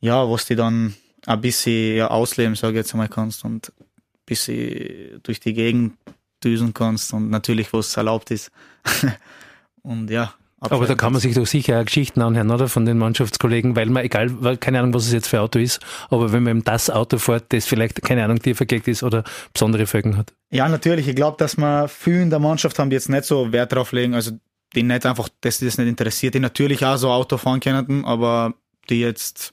ja, 0.00 0.28
was 0.30 0.46
die 0.46 0.56
dann 0.56 0.94
ein 1.26 1.40
bisschen 1.40 1.96
ja, 1.96 2.08
ausleben, 2.08 2.54
sage 2.54 2.72
ich 2.74 2.78
jetzt 2.78 2.92
einmal 2.92 3.08
kannst 3.08 3.44
und 3.44 3.72
ein 3.78 3.86
bisschen 4.26 5.20
durch 5.22 5.40
die 5.40 5.54
Gegend 5.54 5.96
düsen 6.42 6.72
kannst 6.72 7.12
und 7.12 7.30
natürlich, 7.30 7.72
was 7.72 7.96
erlaubt 7.96 8.30
ist. 8.30 8.50
und 9.82 10.10
ja. 10.10 10.34
Aber 10.60 10.86
da 10.86 10.94
kann 10.94 11.12
man 11.12 11.20
sich 11.20 11.34
doch 11.34 11.46
sicher 11.46 11.80
auch 11.80 11.84
Geschichten 11.84 12.20
anhören, 12.20 12.50
oder? 12.50 12.68
Von 12.68 12.84
den 12.84 12.98
Mannschaftskollegen, 12.98 13.76
weil 13.76 13.88
man, 13.88 14.04
egal, 14.04 14.30
weil, 14.42 14.58
keine 14.58 14.80
Ahnung, 14.80 14.92
was 14.92 15.06
es 15.06 15.12
jetzt 15.12 15.28
für 15.28 15.40
Auto 15.40 15.58
ist, 15.58 15.80
aber 16.10 16.32
wenn 16.32 16.42
man 16.42 16.50
eben 16.56 16.64
das 16.64 16.90
Auto 16.90 17.16
fährt, 17.18 17.52
das 17.52 17.64
vielleicht, 17.64 18.02
keine 18.02 18.24
Ahnung, 18.24 18.38
dir 18.40 18.54
verkehrt 18.54 18.86
ist 18.86 19.02
oder 19.02 19.24
besondere 19.54 19.86
Folgen 19.86 20.16
hat. 20.18 20.34
Ja, 20.50 20.68
natürlich. 20.68 21.08
Ich 21.08 21.16
glaube, 21.16 21.38
dass 21.38 21.56
man 21.56 21.88
viele 21.88 22.22
in 22.22 22.30
der 22.30 22.38
Mannschaft 22.40 22.78
haben, 22.78 22.90
die 22.90 22.94
jetzt 22.94 23.08
nicht 23.08 23.24
so 23.24 23.52
Wert 23.52 23.72
drauf 23.72 23.92
legen. 23.92 24.14
Also 24.14 24.32
die 24.74 24.82
nicht 24.82 25.06
einfach, 25.06 25.28
dass 25.40 25.58
die 25.58 25.64
das 25.64 25.78
nicht 25.78 25.88
interessiert, 25.88 26.34
die 26.34 26.40
natürlich 26.40 26.84
auch 26.84 26.96
so 26.96 27.08
Auto 27.08 27.38
fahren 27.38 27.60
können, 27.60 28.04
aber 28.04 28.54
die 28.88 29.00
jetzt 29.00 29.52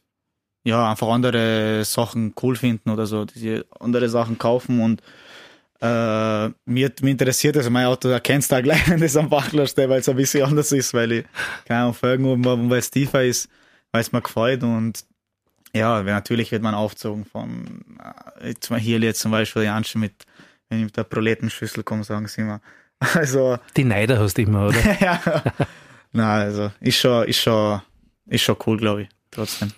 ja 0.64 0.90
einfach 0.90 1.08
andere 1.08 1.86
Sachen 1.86 2.34
cool 2.42 2.56
finden 2.56 2.90
oder 2.90 3.06
so, 3.06 3.26
die 3.26 3.62
andere 3.80 4.10
Sachen 4.10 4.38
kaufen 4.38 4.82
und 4.82 5.02
äh, 5.82 6.48
mir, 6.66 6.92
mir 7.02 7.12
interessiert 7.12 7.58
also 7.58 7.70
mein 7.70 7.86
Auto, 7.86 8.10
erkennst 8.10 8.52
du 8.52 8.56
auch 8.56 8.64
gleich, 8.64 8.88
wenn 8.90 9.00
das 9.00 9.16
am 9.16 9.30
Bachler 9.30 9.68
steht, 9.68 9.90
weil 9.90 10.00
es 10.00 10.10
ein 10.10 10.16
bisschen 10.16 10.44
anders 10.44 10.72
ist, 10.72 10.94
weil 10.94 11.12
ich 11.12 11.26
keine 11.66 11.82
Ahnung, 11.82 11.94
Folgen 11.94 12.26
oben, 12.26 12.70
weil 12.70 12.80
es 12.80 12.92
tiefer 12.92 13.24
ist, 13.24 13.50
weil 13.92 14.02
es 14.02 14.12
mir 14.12 14.22
gefällt 14.22 14.64
und 14.64 15.06
ja, 15.74 16.02
natürlich 16.02 16.52
wird 16.52 16.64
man 16.64 16.74
aufgezogen 16.74 17.26
von 17.26 17.84
äh, 18.40 18.50
jetzt 18.50 18.70
mal 18.70 18.80
hier 18.80 19.00
jetzt 19.00 19.20
zum 19.20 19.32
Beispiel 19.32 19.64
die 19.64 19.98
mit, 19.98 20.14
wenn 20.70 20.80
ich 20.80 20.86
mit 20.86 20.98
der 20.98 21.04
Proletenschüssel 21.04 21.84
komme, 21.84 22.04
sagen 22.04 22.28
sie 22.28 22.42
immer, 22.42 22.62
Also. 23.14 23.58
Die 23.76 23.84
Neider 23.84 24.20
hast 24.20 24.38
du 24.38 24.42
immer, 24.42 24.68
oder? 24.68 24.80
ja. 25.02 25.22
Nein, 26.12 26.42
also 26.42 26.72
ist 26.80 26.98
schon, 26.98 27.28
ist 27.28 27.38
schon, 27.40 27.82
ist 28.28 28.42
schon 28.42 28.58
cool, 28.66 28.78
glaube 28.78 29.04
ich, 29.04 29.10
trotzdem. 29.32 29.72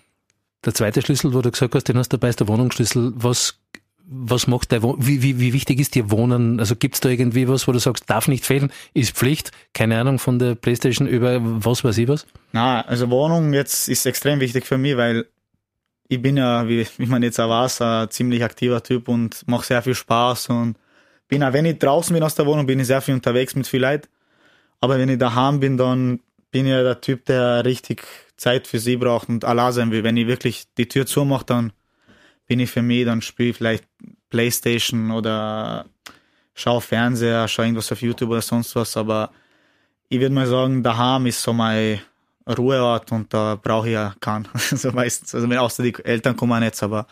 Der 0.66 0.74
zweite 0.74 1.02
Schlüssel, 1.02 1.34
wo 1.34 1.42
du 1.42 1.52
gesagt 1.52 1.74
hast, 1.76 1.86
den 1.86 1.98
hast 1.98 2.12
du 2.12 2.18
dabei, 2.18 2.30
ist 2.30 2.40
der 2.40 2.48
Wohnungsschlüssel. 2.48 3.14
Was, 3.16 3.60
was 4.12 4.48
macht 4.48 4.72
der, 4.72 4.82
wie, 4.82 5.22
wie, 5.22 5.40
wie 5.40 5.54
wichtig 5.54 5.80
ist 5.80 5.94
dir 5.94 6.10
Wohnen? 6.10 6.60
Also 6.60 6.76
gibt 6.76 6.96
es 6.96 7.02
da 7.02 7.10
irgendwie 7.10 7.48
was, 7.48 7.68
wo 7.68 7.72
du 7.72 7.80
sagst, 7.80 8.10
darf 8.10 8.28
nicht 8.28 8.44
fehlen, 8.44 8.72
ist 8.96 9.16
Pflicht? 9.16 9.52
Keine 9.74 10.00
Ahnung, 10.00 10.18
von 10.18 10.40
der 10.40 10.56
Playstation 10.56 11.08
über 11.08 11.40
was 11.42 11.84
weiß 11.84 11.98
ich 12.00 12.08
was? 12.08 12.26
Na, 12.52 12.82
also 12.82 13.10
Wohnung 13.12 13.54
jetzt 13.54 13.88
ist 13.88 14.08
extrem 14.08 14.40
wichtig 14.40 14.66
für 14.66 14.80
mich, 14.80 14.98
weil 14.98 15.28
ich 16.08 16.20
bin 16.22 16.38
ja, 16.38 16.68
wie, 16.68 16.88
wie 16.98 17.06
man 17.06 17.22
jetzt 17.22 17.40
auch 17.40 17.50
weiß, 17.50 17.82
ein 17.82 18.10
ziemlich 18.10 18.44
aktiver 18.44 18.82
Typ 18.82 19.08
und 19.08 19.48
mache 19.48 19.66
sehr 19.66 19.84
viel 19.84 19.94
Spaß 19.94 20.50
und 20.50 20.78
bin 21.28 21.44
auch, 21.44 21.54
wenn 21.54 21.66
ich 21.66 21.78
draußen 21.78 22.12
bin 22.12 22.24
aus 22.24 22.34
der 22.34 22.48
Wohnung, 22.48 22.66
bin 22.66 22.80
ich 22.80 22.88
sehr 22.88 23.02
viel 23.02 23.14
unterwegs 23.14 23.54
mit 23.54 23.68
viel 23.68 23.82
Leid. 23.82 24.10
Aber 24.82 24.98
wenn 24.98 25.10
ich 25.10 25.20
daheim 25.20 25.60
bin, 25.60 25.78
dann 25.78 26.20
bin 26.50 26.66
ich 26.66 26.72
ja 26.72 26.82
der 26.82 27.00
Typ, 27.00 27.26
der 27.26 27.64
richtig 27.64 28.04
Zeit 28.38 28.66
für 28.66 28.80
sie 28.80 28.98
braucht 28.98 29.30
und 29.30 29.46
allein 29.46 29.72
sein 29.72 29.92
will. 29.92 30.04
Wenn 30.04 30.18
ich 30.18 30.26
wirklich 30.26 30.64
die 30.80 30.88
Tür 30.88 31.06
zumache, 31.06 31.46
dann 31.46 31.74
bin 32.50 32.60
ich 32.60 32.70
für 32.72 32.82
mich, 32.82 33.06
dann 33.06 33.22
spiele 33.22 33.52
ich 33.52 33.58
vielleicht 33.58 33.86
Playstation 34.30 35.12
oder 35.12 35.86
schaue 36.56 36.82
Fernseher, 36.82 37.48
schaue 37.48 37.66
irgendwas 37.66 37.92
auf 37.92 38.02
YouTube 38.02 38.32
oder 38.32 38.42
sonst 38.42 38.76
was. 38.76 38.98
Aber 38.98 39.30
ich 40.10 40.20
würde 40.20 40.34
mal 40.34 40.48
sagen, 40.48 40.82
daheim 40.84 41.28
ist 41.28 41.42
so 41.42 41.54
mein 41.54 42.02
Ruheort 42.48 43.12
und 43.12 43.32
da 43.34 43.56
brauche 43.56 43.88
ich 43.88 43.94
ja 43.94 44.16
keinen. 44.20 44.48
so 44.56 44.92
meistens. 44.92 45.36
Also 45.36 45.48
wenn 45.50 45.60
außer 45.60 45.84
die 45.84 45.94
Eltern 46.04 46.36
kommen 46.36 46.62
jetzt, 46.64 46.82
aber 46.82 47.06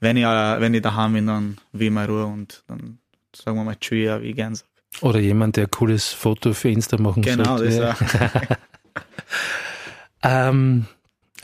wenn 0.00 0.16
ich, 0.16 0.24
wenn 0.24 0.74
ich 0.74 0.82
daheim 0.82 1.12
bin, 1.14 1.26
dann 1.28 1.56
will 1.72 1.86
ich 1.86 1.92
meine 1.92 2.08
Ruhe 2.08 2.26
und 2.26 2.64
dann 2.66 2.98
sagen 3.34 3.56
wir 3.56 3.64
mal 3.64 3.76
Tschüss, 3.76 4.20
wie 4.20 4.30
ich 4.30 4.36
gern 4.36 4.54
sage. 4.56 4.68
Oder 5.00 5.20
jemand, 5.20 5.56
der 5.56 5.64
ein 5.64 5.70
cooles 5.70 6.12
Foto 6.12 6.52
für 6.52 6.68
Insta 6.68 6.98
machen 6.98 7.22
Genau, 7.22 7.58
sollte. 7.58 7.76
das 7.78 8.00
ist 8.00 8.14
auch. 8.20 8.56
Ähm, 10.22 10.86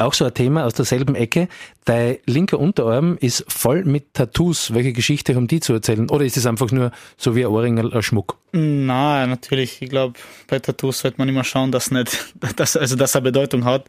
auch 0.01 0.15
so 0.15 0.25
ein 0.25 0.35
Thema 0.35 0.65
aus 0.65 0.75
derselben 0.75 1.15
Ecke. 1.15 1.49
Dein 1.85 2.19
linker 2.27 2.59
Unterarm 2.59 3.17
ist 3.21 3.45
voll 3.49 3.85
mit 3.85 4.15
Tattoos. 4.15 4.75
Welche 4.75 4.93
Geschichte 4.93 5.35
haben 5.35 5.47
die 5.47 5.61
zu 5.61 5.73
erzählen? 5.73 6.09
Oder 6.11 6.25
ist 6.25 6.37
es 6.37 6.47
einfach 6.47 6.71
nur 6.71 6.93
so 7.17 7.37
wie 7.37 7.45
ein 7.45 7.51
Ohrringel, 7.51 7.93
ein 7.93 8.03
Schmuck? 8.03 8.39
Na, 8.53 9.27
natürlich. 9.27 9.83
Ich 9.83 9.91
glaube, 9.91 10.19
bei 10.49 10.59
Tattoos 10.59 11.01
sollte 11.01 11.19
man 11.19 11.29
immer 11.29 11.45
schauen, 11.45 11.73
dass 11.73 11.91
nicht, 11.91 12.35
dass, 12.57 12.77
also 12.77 12.97
dass 12.97 13.15
er 13.15 13.21
Bedeutung 13.21 13.65
hat. 13.65 13.87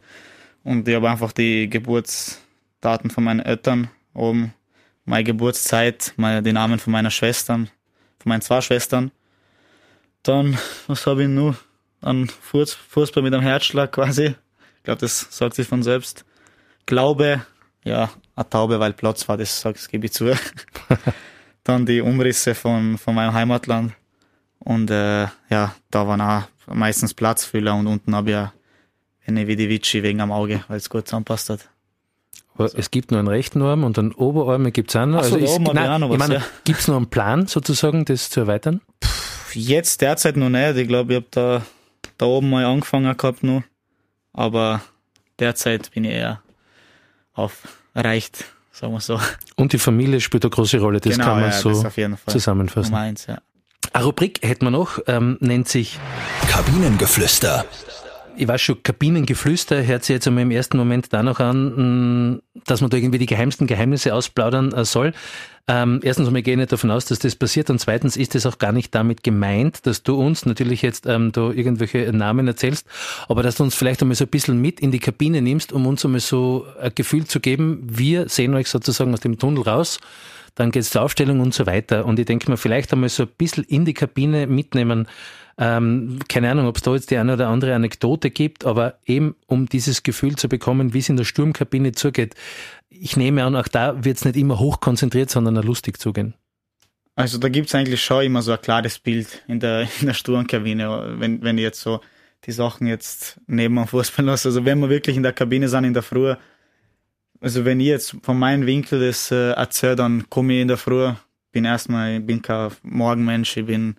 Und 0.64 0.86
ich 0.86 0.94
habe 0.94 1.10
einfach 1.10 1.32
die 1.32 1.68
Geburtsdaten 1.68 3.10
von 3.10 3.24
meinen 3.24 3.40
Eltern 3.40 3.88
oben, 4.14 4.54
meine 5.04 5.24
Geburtszeit, 5.24 6.12
meine, 6.16 6.42
die 6.42 6.52
Namen 6.52 6.78
von 6.78 6.92
meiner 6.92 7.10
Schwestern, 7.10 7.66
von 8.18 8.30
meinen 8.30 8.42
zwei 8.42 8.60
Schwestern. 8.60 9.10
Dann, 10.22 10.56
was 10.86 11.06
habe 11.06 11.22
ich 11.22 11.28
nur? 11.28 11.56
Fuß, 12.02 12.74
Fußball 12.74 13.22
mit 13.22 13.34
einem 13.34 13.42
Herzschlag 13.42 13.92
quasi. 13.92 14.34
Ich 14.82 14.84
glaube, 14.84 15.00
das 15.00 15.28
sagt 15.30 15.54
sich 15.54 15.68
von 15.68 15.84
selbst. 15.84 16.24
Glaube, 16.86 17.46
ja, 17.84 18.10
eine 18.34 18.50
Taube, 18.50 18.80
weil 18.80 18.92
Platz 18.92 19.28
war, 19.28 19.36
das, 19.36 19.62
das 19.62 19.86
gebe 19.86 20.06
ich 20.06 20.12
zu. 20.12 20.36
Dann 21.64 21.86
die 21.86 22.00
Umrisse 22.00 22.56
von, 22.56 22.98
von 22.98 23.14
meinem 23.14 23.32
Heimatland. 23.32 23.92
Und 24.58 24.90
äh, 24.90 25.28
ja, 25.50 25.72
da 25.92 26.08
waren 26.08 26.20
auch 26.20 26.42
meistens 26.66 27.14
Platzfüller 27.14 27.76
und 27.76 27.86
unten 27.86 28.12
habe 28.16 28.30
ich 28.30 28.34
ja 28.34 28.52
eine 29.24 29.46
wie 29.46 29.54
die 29.54 29.68
Vici 29.68 30.02
wegen 30.02 30.20
am 30.20 30.32
Auge, 30.32 30.64
weil 30.66 30.78
es 30.78 30.90
gut 30.90 31.06
zusammenpasst 31.06 31.50
hat. 31.50 31.68
Aber 32.54 32.64
es 32.76 32.90
gibt 32.90 33.12
nur 33.12 33.20
einen 33.20 33.28
rechten 33.28 33.62
Arm 33.62 33.84
und 33.84 33.96
einen 34.00 34.10
Oberarm 34.10 34.72
gibt 34.72 34.90
es 34.90 34.96
auch 34.96 35.06
noch. 35.06 35.20
Ach 35.20 35.24
so, 35.24 35.36
da 35.36 35.44
ist, 35.44 35.50
oben 35.52 35.68
hab 35.68 35.74
ich 35.74 35.80
auch 35.80 35.98
noch 35.98 36.10
ich 36.10 36.18
meine, 36.18 36.34
ja. 36.34 36.42
gibt 36.64 36.80
es 36.80 36.88
noch 36.88 36.96
einen 36.96 37.08
Plan 37.08 37.46
sozusagen, 37.46 38.04
das 38.04 38.30
zu 38.30 38.40
erweitern? 38.40 38.80
Jetzt 39.54 40.00
derzeit 40.00 40.36
noch 40.36 40.50
nicht. 40.50 40.76
Ich 40.76 40.88
glaube, 40.88 41.12
ich 41.12 41.16
habe 41.18 41.26
da, 41.30 41.62
da 42.18 42.26
oben 42.26 42.50
mal 42.50 42.64
angefangen 42.64 43.16
gehabt 43.16 43.44
noch. 43.44 43.62
Aber 44.32 44.80
derzeit 45.38 45.90
bin 45.92 46.04
ich 46.04 46.12
eher 46.12 46.42
auf 47.34 47.62
erreicht, 47.94 48.44
sagen 48.70 48.92
wir 48.92 49.00
so. 49.00 49.20
Und 49.56 49.72
die 49.72 49.78
Familie 49.78 50.20
spielt 50.20 50.44
eine 50.44 50.50
große 50.50 50.78
Rolle, 50.80 51.00
das 51.00 51.18
kann 51.18 51.26
man 51.26 51.36
Genau, 51.36 51.46
ja, 51.46 51.52
so 51.52 51.68
das 51.70 51.84
auf 51.84 51.96
jeden 51.96 52.16
Fall. 52.16 52.32
zusammenfassen. 52.32 52.90
Nummer 52.92 53.02
eins, 53.04 53.26
ja. 53.26 53.38
Eine 53.92 54.04
Rubrik 54.04 54.40
hätten 54.42 54.64
wir 54.66 54.70
noch, 54.70 55.00
ähm, 55.06 55.36
nennt 55.40 55.68
sich, 55.68 55.98
Kabinengeflüster. 56.48 57.64
Ich 58.36 58.48
weiß 58.48 58.60
schon, 58.60 58.82
Kabinengeflüster, 58.82 59.84
hört 59.86 60.04
sich 60.04 60.14
jetzt 60.14 60.26
einmal 60.26 60.42
im 60.42 60.50
ersten 60.50 60.76
Moment 60.76 61.12
danach 61.12 61.40
an, 61.40 62.32
mh, 62.34 62.38
dass 62.66 62.80
man 62.80 62.90
da 62.90 62.96
irgendwie 62.96 63.18
die 63.18 63.26
geheimsten 63.26 63.66
Geheimnisse 63.66 64.14
ausplaudern 64.14 64.72
äh, 64.72 64.84
soll. 64.84 65.12
Ähm, 65.68 66.00
erstens 66.02 66.26
einmal 66.26 66.42
gehe 66.42 66.54
ich 66.54 66.58
nicht 66.58 66.72
davon 66.72 66.90
aus, 66.90 67.04
dass 67.04 67.20
das 67.20 67.36
passiert 67.36 67.70
und 67.70 67.78
zweitens 67.78 68.16
ist 68.16 68.34
es 68.34 68.46
auch 68.46 68.58
gar 68.58 68.72
nicht 68.72 68.94
damit 68.94 69.22
gemeint, 69.22 69.86
dass 69.86 70.02
du 70.02 70.16
uns 70.16 70.44
natürlich 70.44 70.82
jetzt 70.82 71.06
ähm, 71.06 71.30
da 71.30 71.50
irgendwelche 71.50 72.12
Namen 72.12 72.48
erzählst, 72.48 72.86
aber 73.28 73.44
dass 73.44 73.56
du 73.56 73.62
uns 73.62 73.74
vielleicht 73.74 74.02
einmal 74.02 74.16
so 74.16 74.24
ein 74.24 74.30
bisschen 74.30 74.60
mit 74.60 74.80
in 74.80 74.90
die 74.90 74.98
Kabine 74.98 75.40
nimmst, 75.40 75.72
um 75.72 75.86
uns 75.86 76.04
einmal 76.04 76.20
so 76.20 76.66
ein 76.80 76.92
Gefühl 76.94 77.26
zu 77.26 77.38
geben, 77.38 77.80
wir 77.84 78.28
sehen 78.28 78.54
euch 78.54 78.68
sozusagen 78.68 79.12
aus 79.12 79.20
dem 79.20 79.38
Tunnel 79.38 79.62
raus, 79.62 80.00
dann 80.54 80.70
geht's 80.70 80.90
zur 80.90 81.02
Aufstellung 81.02 81.40
und 81.40 81.54
so 81.54 81.66
weiter. 81.66 82.04
Und 82.04 82.18
ich 82.18 82.26
denke 82.26 82.50
mir, 82.50 82.56
vielleicht 82.56 82.92
einmal 82.92 83.08
so 83.08 83.22
ein 83.22 83.30
bisschen 83.38 83.64
in 83.64 83.84
die 83.84 83.94
Kabine 83.94 84.46
mitnehmen. 84.46 85.06
Ähm, 85.58 86.18
keine 86.28 86.50
Ahnung, 86.50 86.66
ob 86.66 86.76
es 86.76 86.82
da 86.82 86.94
jetzt 86.94 87.10
die 87.10 87.18
eine 87.18 87.34
oder 87.34 87.48
andere 87.48 87.74
Anekdote 87.74 88.30
gibt, 88.30 88.64
aber 88.64 88.98
eben 89.04 89.36
um 89.46 89.66
dieses 89.66 90.02
Gefühl 90.02 90.36
zu 90.36 90.48
bekommen, 90.48 90.94
wie 90.94 90.98
es 90.98 91.08
in 91.08 91.16
der 91.16 91.24
Sturmkabine 91.24 91.92
zugeht. 91.92 92.34
Ich 92.88 93.16
nehme 93.16 93.44
an, 93.44 93.56
auch 93.56 93.68
da 93.68 94.04
wird 94.04 94.16
es 94.16 94.24
nicht 94.24 94.36
immer 94.36 94.58
hochkonzentriert, 94.58 95.30
sondern 95.30 95.54
lustig 95.56 95.98
zugehen. 95.98 96.34
Also 97.14 97.38
da 97.38 97.48
gibt's 97.48 97.74
eigentlich 97.74 98.02
schon 98.02 98.24
immer 98.24 98.40
so 98.40 98.52
ein 98.52 98.60
klares 98.60 98.98
Bild 98.98 99.42
in 99.46 99.60
der, 99.60 99.82
in 100.00 100.06
der 100.06 100.14
Sturmkabine, 100.14 101.16
wenn, 101.18 101.42
wenn 101.42 101.58
jetzt 101.58 101.80
so 101.80 102.00
die 102.44 102.52
Sachen 102.52 102.86
jetzt 102.86 103.40
neben 103.46 103.78
am 103.78 103.86
Fußball 103.86 104.24
lasse. 104.24 104.48
Also 104.48 104.64
wenn 104.64 104.80
wir 104.80 104.88
wirklich 104.88 105.16
in 105.16 105.22
der 105.22 105.32
Kabine 105.32 105.68
sind 105.68 105.84
in 105.84 105.94
der 105.94 106.02
Früh, 106.02 106.34
also 107.40 107.64
wenn 107.64 107.80
ich 107.80 107.88
jetzt 107.88 108.16
von 108.22 108.38
meinem 108.38 108.66
Winkel 108.66 109.00
das 109.00 109.30
äh, 109.30 109.50
erzähle, 109.50 109.96
dann 109.96 110.30
komme 110.30 110.54
ich 110.54 110.62
in 110.62 110.68
der 110.68 110.76
Früh, 110.76 111.12
bin 111.50 111.64
erstmal, 111.64 112.18
ich 112.18 112.26
bin 112.26 112.40
kein 112.40 112.70
Morgenmensch, 112.82 113.56
ich 113.56 113.66
bin, 113.66 113.96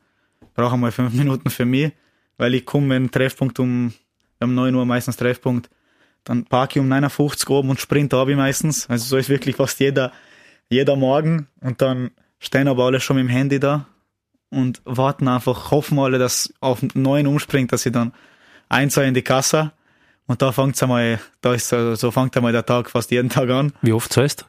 brauche 0.54 0.78
mal 0.78 0.92
fünf 0.92 1.14
Minuten 1.14 1.50
für 1.50 1.66
mich, 1.66 1.92
weil 2.38 2.54
ich 2.54 2.66
komme 2.66 2.96
in 2.96 3.12
Treffpunkt 3.12 3.60
um, 3.60 3.94
wir 4.38 4.48
haben 4.48 4.56
9 4.56 4.76
Uhr 4.76 4.86
meistens 4.86 5.18
Treffpunkt, 5.18 5.70
dann 6.24 6.46
parke 6.46 6.80
ich 6.80 6.82
um 6.82 6.88
59 6.88 7.50
oben 7.50 7.70
und 7.70 7.80
sprint 7.80 8.14
ab 8.14 8.28
ich 8.30 8.36
meistens. 8.36 8.90
Also 8.90 9.06
so 9.06 9.18
ist 9.18 9.30
wirklich 9.30 9.56
fast 9.56 9.80
jeder, 9.80 10.12
jeder 10.70 10.96
Morgen 10.96 11.48
und 11.62 11.82
dann 11.82 12.12
stehen 12.40 12.68
aber 12.68 12.86
alle 12.86 13.00
schon 13.00 13.18
mit 13.18 13.26
dem 13.26 13.30
Handy 13.30 13.60
da 13.60 13.86
und 14.50 14.82
warten 14.86 15.28
einfach, 15.28 15.72
hoffen 15.72 16.00
alle, 16.00 16.20
dass 16.20 16.54
auf 16.60 16.82
9 16.82 17.28
umspringt, 17.28 17.72
dass 17.72 17.84
sie 17.84 17.92
dann 17.92 18.14
eins 18.70 18.98
in 18.98 19.14
die 19.14 19.22
Kasse 19.22 19.72
und 20.26 20.42
da 20.42 20.52
fängt's 20.52 20.82
einmal, 20.82 21.20
da 21.42 21.54
ist 21.54 21.68
so, 21.68 21.96
so 21.96 22.12
fängt 22.12 22.36
einmal 22.38 22.54
der 22.54 22.66
Tag 22.66 22.90
fast 22.90 23.12
jeden 23.12 23.30
Tag 23.30 23.50
an. 23.50 23.74
Wie 23.82 23.94
oft 23.94 24.12
zahlst 24.12 24.48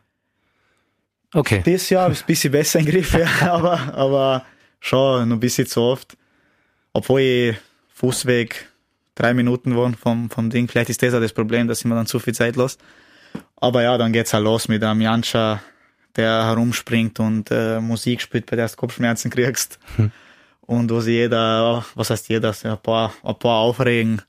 Okay. 1.34 1.62
Das 1.66 1.90
Jahr 1.90 2.10
ist 2.10 2.22
ein 2.22 2.26
bisschen 2.26 2.52
besser 2.52 2.78
im 2.78 2.86
Griff, 2.86 3.12
ja, 3.18 3.52
aber, 3.52 3.94
aber 3.94 4.44
schon 4.84 5.28
noch 5.28 5.36
ein 5.36 5.40
bisschen 5.40 5.66
zu 5.66 5.80
oft. 5.80 6.16
Obwohl 6.92 7.20
ich 7.20 7.56
Fußweg 7.94 8.68
drei 9.14 9.32
Minuten 9.32 9.74
wohne 9.74 9.96
vom, 9.96 10.28
vom 10.28 10.50
Ding. 10.50 10.68
Vielleicht 10.68 10.90
ist 10.90 11.02
das 11.02 11.14
auch 11.14 11.20
das 11.20 11.32
Problem, 11.32 11.66
dass 11.68 11.80
ich 11.80 11.84
mir 11.86 11.94
dann 11.94 12.06
zu 12.06 12.18
viel 12.18 12.34
Zeit 12.34 12.56
lasse. 12.56 12.78
Aber 13.56 13.82
ja, 13.82 13.96
dann 13.96 14.12
geht's 14.12 14.34
halt 14.34 14.44
los 14.44 14.68
mit 14.68 14.84
einem 14.84 15.00
Janscha, 15.00 15.62
der 16.16 16.44
herumspringt 16.44 17.18
und 17.18 17.50
äh, 17.50 17.80
Musik 17.80 18.20
spielt, 18.20 18.46
bei 18.46 18.56
der 18.56 18.68
du 18.68 18.76
Kopfschmerzen 18.76 19.30
kriegst. 19.30 19.78
Und 20.66 20.90
wo 20.90 21.00
sich 21.00 21.14
jeder, 21.14 21.84
was 21.94 22.10
heißt 22.10 22.28
jeder, 22.28 22.54
ein 22.62 22.78
paar, 22.78 23.12
ein 23.22 23.38
paar 23.38 23.58
aufregen. 23.58 24.22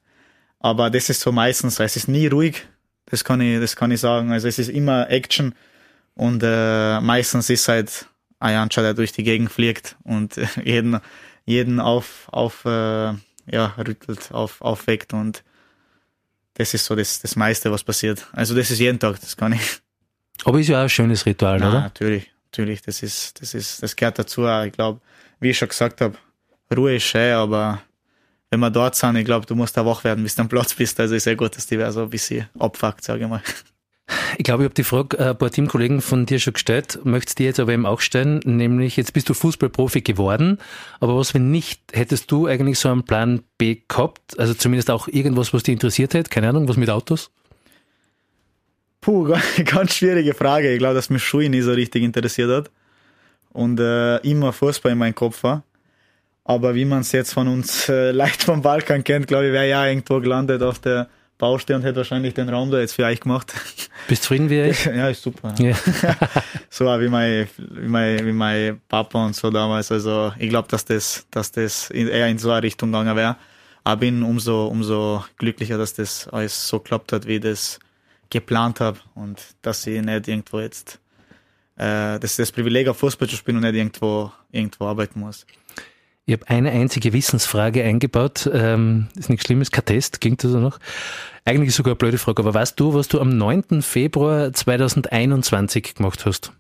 Aber 0.59 0.89
das 0.89 1.09
ist 1.09 1.21
so 1.21 1.31
meistens, 1.31 1.79
es 1.79 1.95
ist 1.95 2.07
nie 2.07 2.27
ruhig. 2.27 2.65
Das 3.05 3.23
kann 3.23 3.39
ich, 3.41 3.59
das 3.59 3.75
kann 3.75 3.91
ich 3.91 3.99
sagen. 3.99 4.31
Also 4.31 4.47
es 4.47 4.59
ist 4.59 4.69
immer 4.69 5.09
Action. 5.09 5.53
Und 6.13 6.43
äh, 6.43 6.99
meistens 7.01 7.49
ist 7.49 7.67
halt 7.67 8.07
ein 8.39 8.53
Janscha, 8.53 8.81
der 8.81 8.93
durch 8.93 9.11
die 9.11 9.23
Gegend 9.23 9.51
fliegt 9.51 9.95
und 10.03 10.35
jeden, 10.63 10.99
jeden 11.45 11.79
auf, 11.79 12.27
auf 12.31 12.65
äh, 12.65 13.13
ja, 13.47 13.75
rüttelt, 13.77 14.31
auf, 14.31 14.61
aufweckt 14.61 15.13
und 15.13 15.43
das 16.55 16.73
ist 16.73 16.85
so 16.85 16.95
das, 16.95 17.19
das 17.19 17.35
meiste, 17.35 17.71
was 17.71 17.83
passiert. 17.83 18.27
Also 18.31 18.55
das 18.55 18.71
ist 18.71 18.79
jeden 18.79 18.99
Tag, 18.99 19.19
das 19.19 19.35
kann 19.35 19.53
ich. 19.53 19.81
Aber 20.45 20.59
ist 20.59 20.67
ja 20.69 20.79
auch 20.79 20.83
ein 20.83 20.89
schönes 20.89 21.25
Ritual, 21.25 21.59
Nein, 21.59 21.69
oder? 21.69 21.81
natürlich, 21.81 22.31
natürlich, 22.45 22.81
das 22.81 23.03
ist, 23.03 23.41
das 23.41 23.53
ist, 23.53 23.83
das 23.83 23.95
gehört 23.95 24.19
dazu. 24.19 24.45
auch. 24.45 24.63
Ich 24.63 24.73
glaube, 24.73 25.01
wie 25.39 25.49
ich 25.49 25.57
schon 25.57 25.69
gesagt 25.69 26.01
habe, 26.01 26.17
Ruhe 26.75 26.95
ist 26.95 27.03
schön, 27.03 27.33
aber 27.33 27.81
wenn 28.49 28.59
wir 28.59 28.69
dort 28.69 28.95
sind, 28.95 29.15
ich 29.17 29.25
glaube, 29.25 29.45
du 29.45 29.55
musst 29.55 29.75
da 29.75 29.85
wach 29.85 30.03
werden, 30.03 30.23
bis 30.23 30.35
du 30.35 30.41
am 30.41 30.49
Platz 30.49 30.73
bist. 30.73 30.99
Also 30.99 31.15
ist 31.15 31.23
sehr 31.23 31.35
gut, 31.35 31.55
dass 31.55 31.67
die 31.67 31.77
so 31.91 32.03
ein 32.03 32.09
bisschen 32.09 32.47
abfuckt, 32.57 33.03
sage 33.03 33.23
ich 33.23 33.29
mal. 33.29 33.41
Ich 34.37 34.43
glaube, 34.43 34.63
ich 34.63 34.65
habe 34.65 34.75
die 34.75 34.83
Frage 34.83 35.17
äh, 35.17 35.29
ein 35.29 35.37
paar 35.37 35.49
Teamkollegen 35.49 36.01
von 36.01 36.25
dir 36.25 36.39
schon 36.39 36.53
gestellt, 36.53 36.99
möchtest 37.03 37.39
dir 37.39 37.45
jetzt 37.45 37.59
aber 37.59 37.73
eben 37.73 37.85
auch 37.85 38.01
stellen, 38.01 38.39
nämlich 38.43 38.97
jetzt 38.97 39.13
bist 39.13 39.29
du 39.29 39.33
Fußballprofi 39.33 40.01
geworden, 40.01 40.59
aber 40.99 41.17
was 41.17 41.33
wenn 41.33 41.49
nicht, 41.49 41.81
hättest 41.91 42.31
du 42.31 42.45
eigentlich 42.45 42.77
so 42.77 42.89
einen 42.89 43.03
Plan 43.03 43.41
B 43.57 43.81
gehabt, 43.87 44.37
also 44.37 44.53
zumindest 44.53 44.91
auch 44.91 45.07
irgendwas, 45.07 45.53
was 45.53 45.63
dich 45.63 45.73
interessiert 45.73 46.13
hätte, 46.13 46.29
keine 46.29 46.49
Ahnung, 46.49 46.67
was 46.67 46.77
mit 46.77 46.89
Autos? 46.89 47.31
Puh, 49.05 49.35
ganz 49.65 49.93
schwierige 49.93 50.33
Frage. 50.33 50.71
Ich 50.71 50.79
glaube, 50.79 50.95
dass 50.95 51.11
mich 51.11 51.23
Schuhe 51.23 51.47
nie 51.47 51.61
so 51.61 51.73
richtig 51.73 52.01
interessiert 52.01 52.49
hat 52.49 52.71
und 53.53 53.79
äh, 53.79 54.17
immer 54.17 54.51
Fußball 54.51 54.93
in 54.93 54.97
meinem 54.97 55.13
Kopf 55.13 55.43
war. 55.43 55.63
Aber 56.43 56.73
wie 56.73 56.85
man 56.85 57.01
es 57.01 57.11
jetzt 57.11 57.33
von 57.33 57.47
uns 57.47 57.87
äh, 57.87 58.11
leicht 58.11 58.43
vom 58.43 58.63
Balkan 58.63 59.03
kennt, 59.03 59.27
glaube 59.27 59.45
ich, 59.45 59.53
wäre 59.53 59.69
ja 59.69 59.85
irgendwo 59.85 60.19
gelandet 60.19 60.63
auf 60.63 60.79
der 60.79 61.07
Baustelle 61.37 61.77
und 61.77 61.83
hätte 61.83 61.97
wahrscheinlich 61.97 62.33
den 62.33 62.49
Raum 62.49 62.71
da 62.71 62.79
jetzt 62.79 62.93
für 62.93 63.05
euch 63.05 63.19
gemacht. 63.19 63.53
Bist 64.07 64.23
du 64.23 64.27
zufrieden 64.27 64.49
wie 64.49 64.61
ich? 64.61 64.85
ja, 64.85 65.09
ist 65.09 65.21
super. 65.21 65.53
Ja. 65.57 65.75
so 66.69 66.87
auch 66.87 66.99
wie 66.99 67.09
mein, 67.09 67.47
wie 67.57 67.87
mein, 67.87 68.25
wie 68.25 68.31
mein 68.31 68.81
Papa 68.87 69.25
und 69.25 69.35
so 69.35 69.49
damals. 69.51 69.91
Also 69.91 70.33
ich 70.39 70.49
glaube, 70.49 70.67
dass 70.69 70.85
das, 70.85 71.27
dass 71.31 71.51
das 71.51 71.89
eher 71.91 72.27
in 72.27 72.37
so 72.37 72.51
eine 72.51 72.63
Richtung 72.63 72.91
gegangen 72.91 73.15
wäre. 73.15 73.35
Aber 73.83 73.99
bin 73.99 74.23
umso, 74.23 74.67
umso 74.67 75.23
glücklicher, 75.37 75.77
dass 75.77 75.93
das 75.93 76.27
alles 76.29 76.67
so 76.67 76.79
klappt 76.79 77.11
hat, 77.11 77.27
wie 77.27 77.35
ich 77.35 77.41
das 77.41 77.79
geplant 78.29 78.79
habe 78.79 78.99
und 79.13 79.39
dass 79.61 79.85
ich 79.85 80.01
nicht 80.01 80.27
irgendwo 80.27 80.59
jetzt 80.59 80.99
äh, 81.77 82.19
das, 82.19 82.35
das 82.37 82.51
Privileg 82.51 82.87
auf 82.87 82.97
Fußball 82.97 83.27
zu 83.27 83.35
spielen 83.35 83.57
und 83.57 83.63
nicht 83.63 83.75
irgendwo, 83.75 84.31
irgendwo 84.51 84.85
arbeiten 84.85 85.19
muss. 85.19 85.45
Ich 86.27 86.33
habe 86.33 86.47
eine 86.47 86.71
einzige 86.71 87.13
Wissensfrage 87.13 87.83
eingebaut. 87.83 88.49
Ähm, 88.51 89.07
ist 89.15 89.29
nichts 89.29 89.45
Schlimmes, 89.45 89.69
kein 89.71 89.85
Test, 89.85 90.21
klingt 90.21 90.43
das 90.43 90.55
auch 90.55 90.59
noch. 90.59 90.79
Eigentlich 91.45 91.69
ist 91.69 91.75
sogar 91.75 91.91
eine 91.91 91.97
blöde 91.97 92.17
Frage, 92.17 92.41
aber 92.41 92.53
weißt 92.55 92.79
du, 92.79 92.95
was 92.95 93.07
du 93.07 93.21
am 93.21 93.37
9. 93.37 93.83
Februar 93.83 94.51
2021 94.51 95.93
gemacht 95.93 96.25
hast? 96.25 96.51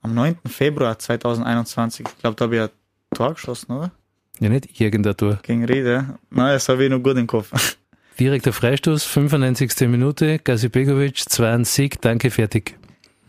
Am 0.00 0.14
9. 0.14 0.38
Februar 0.46 0.98
2021, 0.98 2.06
ich 2.08 2.18
glaube, 2.18 2.36
da 2.36 2.44
habe 2.46 2.56
ich 2.56 2.62
ein 2.62 2.68
Tor 3.14 3.34
geschossen, 3.34 3.72
oder? 3.72 3.92
Ja, 4.38 4.48
nicht 4.48 4.80
irgendein 4.80 5.14
Tor. 5.14 5.38
Gegen 5.42 5.66
Riede. 5.66 6.18
Nein, 6.30 6.52
das 6.54 6.70
habe 6.70 6.82
ich 6.84 6.90
noch 6.90 7.00
gut 7.00 7.18
im 7.18 7.26
Kopf. 7.26 7.76
Direkter 8.18 8.54
Freistoß, 8.54 9.04
95. 9.04 9.88
Minute, 9.88 10.38
Gazi 10.38 10.70
Begovic, 10.70 11.28
2 11.28 11.64
Sieg, 11.64 12.00
danke, 12.00 12.30
fertig. 12.30 12.78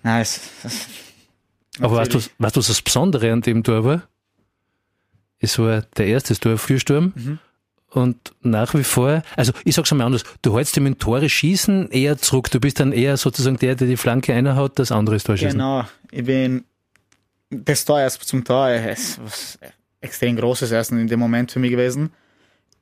Es, 0.03 0.39
Aber 1.81 1.97
weißt 1.97 2.13
du, 2.13 2.19
weißt 2.37 2.55
du, 2.55 2.59
was 2.59 2.67
das 2.67 2.81
Besondere 2.81 3.33
an 3.33 3.41
dem 3.41 3.63
Tor 3.63 3.83
war? 3.83 4.03
Es 5.41 5.59
war 5.59 5.81
der 5.97 6.07
erste 6.07 6.35
Tor 6.37 6.57
für 6.57 6.79
Sturm. 6.79 7.13
Mhm. 7.15 7.39
Und 7.89 8.33
nach 8.41 8.73
wie 8.73 8.85
vor, 8.85 9.21
also 9.35 9.51
ich 9.65 9.75
sag's 9.75 9.91
einmal 9.91 10.07
anders, 10.07 10.23
du 10.41 10.55
hältst 10.55 10.77
dem 10.77 10.97
Tore 10.97 11.27
schießen 11.27 11.89
eher 11.91 12.17
zurück. 12.17 12.49
Du 12.49 12.61
bist 12.61 12.79
dann 12.79 12.93
eher 12.93 13.17
sozusagen 13.17 13.57
der, 13.57 13.75
der 13.75 13.87
die 13.87 13.97
Flanke 13.97 14.33
einhaut, 14.33 14.79
das 14.79 14.93
andere 14.93 15.17
ist 15.17 15.25
Tor 15.25 15.35
schießen. 15.35 15.51
Genau, 15.51 15.85
ich 16.09 16.23
bin 16.23 16.63
das 17.49 17.83
Tor 17.83 17.99
erst 17.99 18.23
zum 18.23 18.43
Tor 18.43 18.69
ist 18.69 19.19
was 19.21 19.59
extrem 19.99 20.35
Großes 20.35 20.71
erst 20.71 20.91
in 20.91 21.07
dem 21.07 21.19
Moment 21.19 21.51
für 21.51 21.59
mich 21.59 21.71
gewesen. 21.71 22.11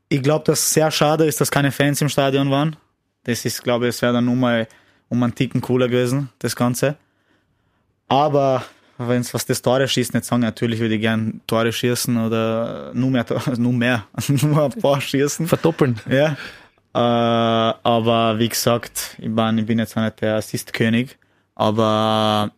Ich 0.08 0.22
glaube, 0.22 0.46
dass 0.46 0.74
sehr 0.74 0.90
schade 0.92 1.26
ist, 1.26 1.42
dass 1.42 1.52
keine 1.52 1.72
Fans 1.72 2.02
im 2.02 2.10
Stadion 2.10 2.50
waren. 2.50 2.76
Das 3.24 3.46
ist, 3.46 3.64
glaube 3.64 3.86
ich, 3.86 3.96
es 3.96 4.02
wäre 4.02 4.14
dann 4.14 4.26
nur 4.26 4.36
mal 4.36 4.68
um 5.10 5.22
einen 5.22 5.36
Ticken 5.36 5.62
cooler 5.62 5.88
gewesen, 5.88 6.30
das 6.40 6.56
Ganze. 6.56 6.96
Aber 8.08 8.64
wenn 9.08 9.22
es 9.22 9.34
was 9.34 9.46
das 9.46 9.62
Tore 9.62 9.88
schießt, 9.88 10.14
nicht 10.14 10.26
sagen, 10.26 10.42
natürlich 10.42 10.80
würde 10.80 10.96
ich 10.96 11.02
gern 11.02 11.42
Tore 11.48 11.72
schießen 11.72 12.18
oder 12.18 12.92
nur 12.94 13.10
mehr, 13.10 13.26
nur 13.58 13.74
mehr, 13.74 14.06
nur 14.28 14.66
ein 14.66 14.72
paar 14.82 15.00
schießen. 15.00 15.48
Verdoppeln. 15.48 16.00
Ja. 16.10 16.36
Äh, 16.94 16.98
aber 17.84 18.38
wie 18.40 18.50
gesagt, 18.50 19.16
ich, 19.20 19.30
mein, 19.30 19.58
ich 19.58 19.66
bin 19.66 19.80
jetzt 19.80 19.96
auch 19.96 20.02
nicht 20.02 20.22
der 20.22 20.36
Assist-König, 20.36 21.18
aber 21.56 22.52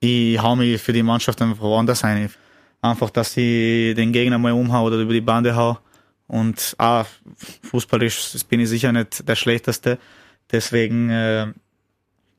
ich 0.00 0.40
hau 0.42 0.56
mich 0.56 0.80
für 0.80 0.92
die 0.92 1.02
Mannschaft 1.02 1.40
einfach 1.40 1.60
woanders 1.60 2.04
ein. 2.04 2.30
Einfach, 2.82 3.10
dass 3.10 3.36
ich 3.36 3.94
den 3.94 4.12
Gegner 4.12 4.38
mal 4.38 4.52
umhau 4.52 4.86
oder 4.86 4.96
über 4.96 5.12
die 5.12 5.20
Bande 5.20 5.54
hau. 5.54 5.78
Und 6.26 6.74
ah, 6.78 7.04
fußballisch 7.62 8.44
bin 8.48 8.60
ich 8.60 8.68
sicher 8.68 8.92
nicht 8.92 9.28
der 9.28 9.36
Schlechteste. 9.36 9.98
Deswegen 10.50 11.10
äh, 11.10 11.48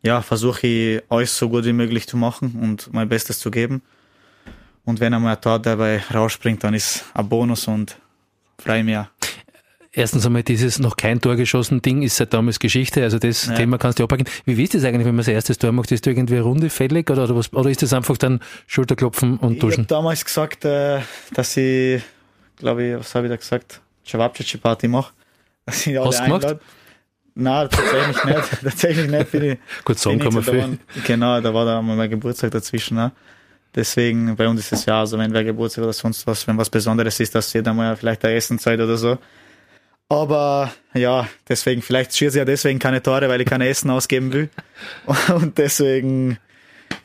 ja, 0.03 0.21
versuche 0.21 0.67
ich 0.67 1.03
alles 1.09 1.37
so 1.37 1.49
gut 1.49 1.65
wie 1.65 1.73
möglich 1.73 2.07
zu 2.07 2.17
machen 2.17 2.57
und 2.61 2.93
mein 2.93 3.09
Bestes 3.09 3.39
zu 3.39 3.51
geben. 3.51 3.81
Und 4.83 4.99
wenn 4.99 5.13
einmal 5.13 5.35
ein 5.35 5.41
Tor 5.41 5.59
dabei 5.59 6.01
rausspringt, 6.13 6.63
dann 6.63 6.73
ist 6.73 7.05
ein 7.13 7.29
Bonus 7.29 7.67
und 7.67 7.97
frei 8.57 8.83
mehr. 8.83 9.09
Erstens 9.93 10.25
einmal 10.25 10.43
dieses 10.43 10.79
noch 10.79 10.95
kein 10.95 11.19
Tor 11.19 11.35
geschossen 11.35 11.81
Ding 11.81 12.01
ist 12.01 12.15
seit 12.15 12.33
damals 12.33 12.59
Geschichte, 12.59 13.03
also 13.03 13.19
das 13.19 13.47
ja. 13.47 13.55
Thema 13.55 13.77
kannst 13.77 13.99
du 13.99 14.03
abpacken. 14.03 14.25
Wie 14.45 14.63
ist 14.63 14.73
das 14.73 14.85
eigentlich, 14.85 15.05
wenn 15.05 15.15
man 15.15 15.25
das 15.25 15.27
erste 15.27 15.55
Tor 15.55 15.73
macht? 15.73 15.91
Ist 15.91 16.05
du 16.05 16.11
irgendwie 16.11 16.37
Runde 16.37 16.69
fällig 16.69 17.09
oder, 17.09 17.25
oder, 17.25 17.35
was, 17.35 17.51
oder 17.53 17.69
ist 17.69 17.81
das 17.81 17.91
einfach 17.91 18.17
dann 18.17 18.39
Schulterklopfen 18.67 19.37
und 19.37 19.61
duschen? 19.61 19.71
Ich 19.71 19.77
habe 19.79 19.87
damals 19.87 20.23
gesagt, 20.23 20.63
äh, 20.63 21.01
dass 21.33 21.57
ich, 21.57 22.01
glaube 22.55 22.83
ich, 22.85 22.95
was 22.95 23.13
habe 23.15 23.27
ich 23.27 23.31
da 23.31 23.35
gesagt, 23.35 23.81
Cevapcici-Party 24.05 24.87
mache. 24.87 25.11
Hast 25.67 25.85
du 25.85 25.91
gemacht? 25.91 26.57
Nein, 27.34 27.70
tatsächlich 27.70 28.24
nicht. 28.24 28.62
tatsächlich 28.63 29.10
nicht. 29.10 29.32
Bin 29.32 29.44
ich, 29.44 29.58
Gut, 29.86 30.00
sagen 30.00 30.20
kann 30.20 30.34
man 30.34 30.44
viel. 30.44 30.80
Genau, 31.06 31.39
da 31.39 31.54
war 31.54 31.65
da 31.65 31.82
mal 31.82 31.96
mein 31.96 32.10
Geburtstag 32.10 32.52
dazwischen. 32.52 32.98
Ne? 32.98 33.12
Deswegen, 33.74 34.36
bei 34.36 34.48
uns 34.48 34.60
ist 34.60 34.74
es 34.74 34.86
ja, 34.86 35.00
also 35.00 35.17
wenn 35.17 35.34
wer 35.34 35.44
Geburtstag 35.44 35.84
oder 35.84 35.94
sonst 35.94 36.28
was, 36.28 36.46
wenn 36.48 36.58
was 36.58 36.70
Besonderes 36.70 37.20
ist, 37.20 37.34
dass 37.34 37.54
jeder 37.54 37.74
mal 37.74 37.96
vielleicht 37.96 38.26
eine 38.26 38.36
Essenzeit 38.36 38.80
oder 38.80 38.98
so. 38.98 39.17
Aber 40.10 40.74
ja, 40.94 41.30
deswegen, 41.48 41.82
vielleicht 41.82 42.13
schieße 42.13 42.38
ich 42.38 42.39
ja 42.39 42.46
deswegen 42.46 42.80
keine 42.80 43.02
Tore, 43.02 43.30
weil 43.30 43.39
ich 43.39 43.48
keine 43.48 43.70
Essen 43.70 43.89
ausgeben 43.89 44.34
will. 44.34 44.50
Und 45.34 45.58
deswegen, 45.58 46.38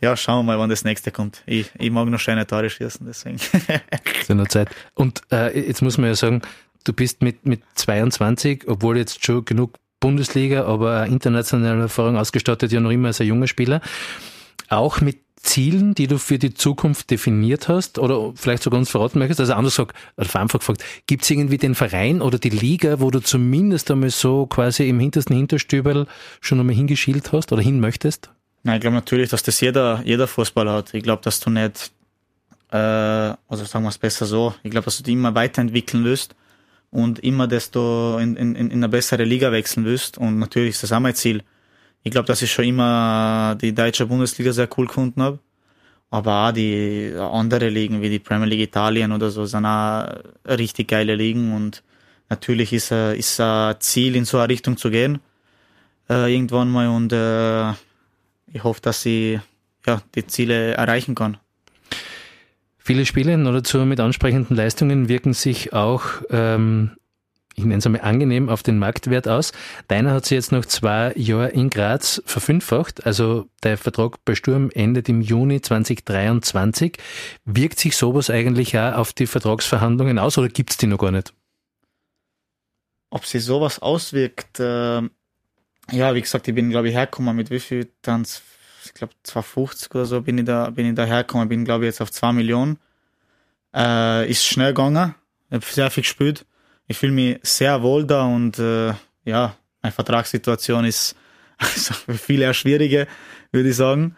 ja, 0.01 0.17
schauen 0.17 0.39
wir 0.39 0.55
mal, 0.55 0.59
wann 0.59 0.71
das 0.71 0.83
nächste 0.83 1.13
kommt. 1.13 1.41
Ich, 1.47 1.71
ich 1.79 1.93
mag 1.93 2.09
noch 2.09 2.19
schöne 2.19 2.49
Tore 2.49 2.69
schießen, 2.69 3.07
deswegen. 3.07 3.37
ist 4.21 4.29
ja 4.29 4.35
noch 4.35 4.49
Zeit. 4.49 4.71
Und 4.95 5.23
äh, 5.31 5.57
jetzt 5.57 5.83
muss 5.83 5.99
man 5.99 6.09
ja 6.09 6.17
sagen, 6.17 6.43
du 6.83 6.93
bist 6.93 7.23
mit, 7.23 7.47
mit 7.47 7.63
22, 7.77 8.65
obwohl 8.67 8.99
jetzt 8.99 9.25
schon 9.25 9.45
genug 9.45 9.79
Bundesliga, 10.01 10.65
aber 10.65 11.07
internationale 11.07 11.83
Erfahrung 11.83 12.17
ausgestattet, 12.17 12.73
ja 12.73 12.81
noch 12.81 12.91
immer 12.91 13.09
als 13.09 13.21
ein 13.21 13.27
junger 13.27 13.47
Spieler. 13.47 13.81
Auch 14.69 15.01
mit 15.01 15.19
Zielen, 15.47 15.95
die 15.95 16.07
du 16.07 16.19
für 16.19 16.39
die 16.39 16.55
Zukunft 16.55 17.11
definiert 17.11 17.69
hast 17.69 17.99
oder 17.99 18.33
vielleicht 18.35 18.63
sogar 18.63 18.79
uns 18.79 18.91
verraten 18.91 19.19
möchtest? 19.19 19.41
Also 19.41 19.55
anders 19.55 19.77
gesagt, 19.77 19.97
oder 20.17 20.41
einfach 20.41 20.59
gefragt, 20.59 20.85
gibt 21.07 21.23
es 21.23 21.31
irgendwie 21.31 21.57
den 21.57 21.75
Verein 21.75 22.21
oder 22.21 22.39
die 22.39 22.51
Liga, 22.51 23.01
wo 23.01 23.11
du 23.11 23.21
zumindest 23.21 23.91
einmal 23.91 24.11
so 24.11 24.47
quasi 24.47 24.89
im 24.89 24.99
hintersten 24.99 25.37
Hinterstübel 25.37 26.07
schon 26.41 26.59
einmal 26.59 26.75
hingeschielt 26.75 27.33
hast 27.33 27.53
oder 27.53 27.63
hin 27.63 27.81
möchtest? 27.81 28.31
Nein, 28.65 28.77
ich 28.77 28.81
glaube 28.81 28.97
natürlich, 28.97 29.31
dass 29.31 29.45
das 29.45 29.61
jeder, 29.61 30.03
jeder 30.05 30.27
Fußballer 30.27 30.73
hat. 30.73 30.95
Ich 30.95 31.05
glaube, 31.05 31.23
dass 31.23 31.39
du 31.39 31.51
nicht, 31.51 31.93
äh, 32.73 32.77
also 32.77 33.65
sagen 33.65 33.85
wir 33.85 33.91
es 33.91 33.99
besser 33.99 34.27
so, 34.27 34.55
ich 34.65 34.73
glaube, 34.73 34.87
dass 34.87 34.97
du 34.97 35.05
dich 35.05 35.15
immer 35.15 35.35
weiterentwickeln 35.35 36.05
wirst 36.05 36.35
und 36.91 37.19
immer 37.21 37.47
desto 37.47 38.19
in, 38.19 38.37
in, 38.37 38.55
in 38.55 38.73
eine 38.73 38.89
bessere 38.89 39.25
Liga 39.25 39.53
wechseln 39.53 39.85
willst. 39.85 40.19
Und 40.19 40.39
natürlich 40.39 40.71
ist 40.71 40.83
das 40.83 40.93
auch 40.93 41.01
mein 41.01 41.15
Ziel. 41.15 41.43
Ich 42.03 42.13
glaube, 42.13 42.27
dass 42.27 42.43
ich 42.43 42.53
schon 42.53 42.65
immer 42.65 43.57
die 43.61 43.75
deutsche 43.75 44.07
Bundesliga 44.07 44.53
sehr 44.53 44.69
cool 44.77 44.87
gefunden 44.87 45.23
habe. 45.23 45.39
Aber 46.11 46.49
auch 46.49 46.53
die 46.53 47.13
andere 47.19 47.69
Ligen 47.69 48.01
wie 48.01 48.11
die 48.11 48.21
Premier 48.21 48.47
League 48.47 48.61
Italien 48.61 49.13
oder 49.13 49.31
so 49.31 49.45
sind 49.45 49.67
auch 49.67 50.07
richtig 50.47 50.89
geile 50.89 51.17
Ligen. 51.17 51.53
Und 51.55 51.83
natürlich 52.29 52.73
ist, 52.73 52.93
äh, 52.93 53.17
ist 53.17 53.41
ein 53.41 53.75
Ziel, 53.81 54.15
in 54.15 54.25
so 54.25 54.39
eine 54.39 54.49
Richtung 54.49 54.77
zu 54.77 54.91
gehen. 54.91 55.19
Äh, 56.09 56.33
irgendwann 56.33 56.71
mal. 56.71 56.89
Und 56.89 57.13
äh, 57.13 57.71
ich 58.53 58.63
hoffe, 58.63 58.81
dass 58.81 59.05
ich 59.05 59.41
ja, 59.85 60.01
die 60.15 60.27
Ziele 60.27 60.75
erreichen 60.75 61.15
kann. 61.15 61.39
Viele 62.87 63.05
Spiele 63.05 63.37
nur 63.37 63.53
dazu 63.53 63.79
mit 63.79 63.99
ansprechenden 63.99 64.57
Leistungen 64.57 65.09
wirken 65.09 65.33
sich 65.33 65.73
auch, 65.73 66.23
ähm, 66.31 66.93
ich 67.57 67.65
nenne 67.65 67.79
es 67.79 67.87
einmal 67.87 68.03
angenehm, 68.03 68.49
auf 68.49 68.63
den 68.63 68.79
Marktwert 68.79 69.27
aus. 69.27 69.51
Deiner 69.89 70.13
hat 70.13 70.25
sich 70.25 70.37
jetzt 70.37 70.53
noch 70.53 70.65
zwei 70.65 71.13
Jahre 71.17 71.49
in 71.49 71.69
Graz 71.69 72.23
verfünffacht. 72.27 73.05
Also 73.05 73.49
der 73.65 73.77
Vertrag 73.77 74.25
bei 74.25 74.37
Sturm 74.37 74.71
endet 74.73 75.09
im 75.09 75.21
Juni 75.21 75.61
2023. 75.61 76.97
Wirkt 77.45 77.81
sich 77.81 77.97
sowas 77.97 78.31
eigentlich 78.31 78.79
auch 78.79 78.93
auf 78.93 79.13
die 79.13 79.27
Vertragsverhandlungen 79.27 80.21
aus 80.21 80.39
oder 80.39 80.49
gibt 80.49 80.71
es 80.71 80.77
die 80.77 80.87
noch 80.87 80.99
gar 80.99 81.11
nicht? 81.11 81.35
Ob 83.11 83.27
sich 83.27 83.45
sowas 83.45 83.81
auswirkt, 83.81 84.61
äh, 84.61 85.03
ja, 85.91 86.15
wie 86.15 86.21
gesagt, 86.21 86.47
ich 86.47 86.55
bin, 86.55 86.71
glaube 86.71 86.91
ich, 86.91 86.95
hergekommen 86.95 87.35
mit 87.35 87.51
wie 87.51 87.59
viel 87.59 87.91
dann 88.03 88.25
ich 88.87 88.95
glaube 88.95 89.15
250 89.23 89.95
oder 89.95 90.07
so 90.07 90.21
bin 90.23 90.39
ich 90.39 90.45
da, 90.45 90.71
bin 90.71 90.87
ich 90.87 90.95
da 90.95 91.23
bin 91.45 91.65
glaube 91.65 91.85
ich 91.85 91.89
jetzt 91.89 92.01
auf 92.01 92.11
2 92.11 92.33
Millionen. 92.33 92.79
Äh, 93.75 94.31
ist 94.31 94.45
schnell 94.45 94.73
gegangen, 94.73 95.15
habe 95.51 95.65
sehr 95.65 95.91
viel 95.91 96.03
gespielt. 96.03 96.47
Ich 96.87 96.97
fühle 96.97 97.13
mich 97.13 97.39
sehr 97.43 97.83
wohl 97.83 98.07
da 98.07 98.25
und 98.25 98.59
äh, 98.59 98.95
ja, 99.25 99.57
meine 99.83 99.93
Vertragssituation 99.93 100.85
ist 100.85 101.17
also 101.59 101.95
für 101.95 102.15
viele 102.15 102.45
eher 102.45 102.55
schwierige, 102.55 103.07
würde 103.53 103.71
ich 103.71 103.77
sagen. 103.77 104.17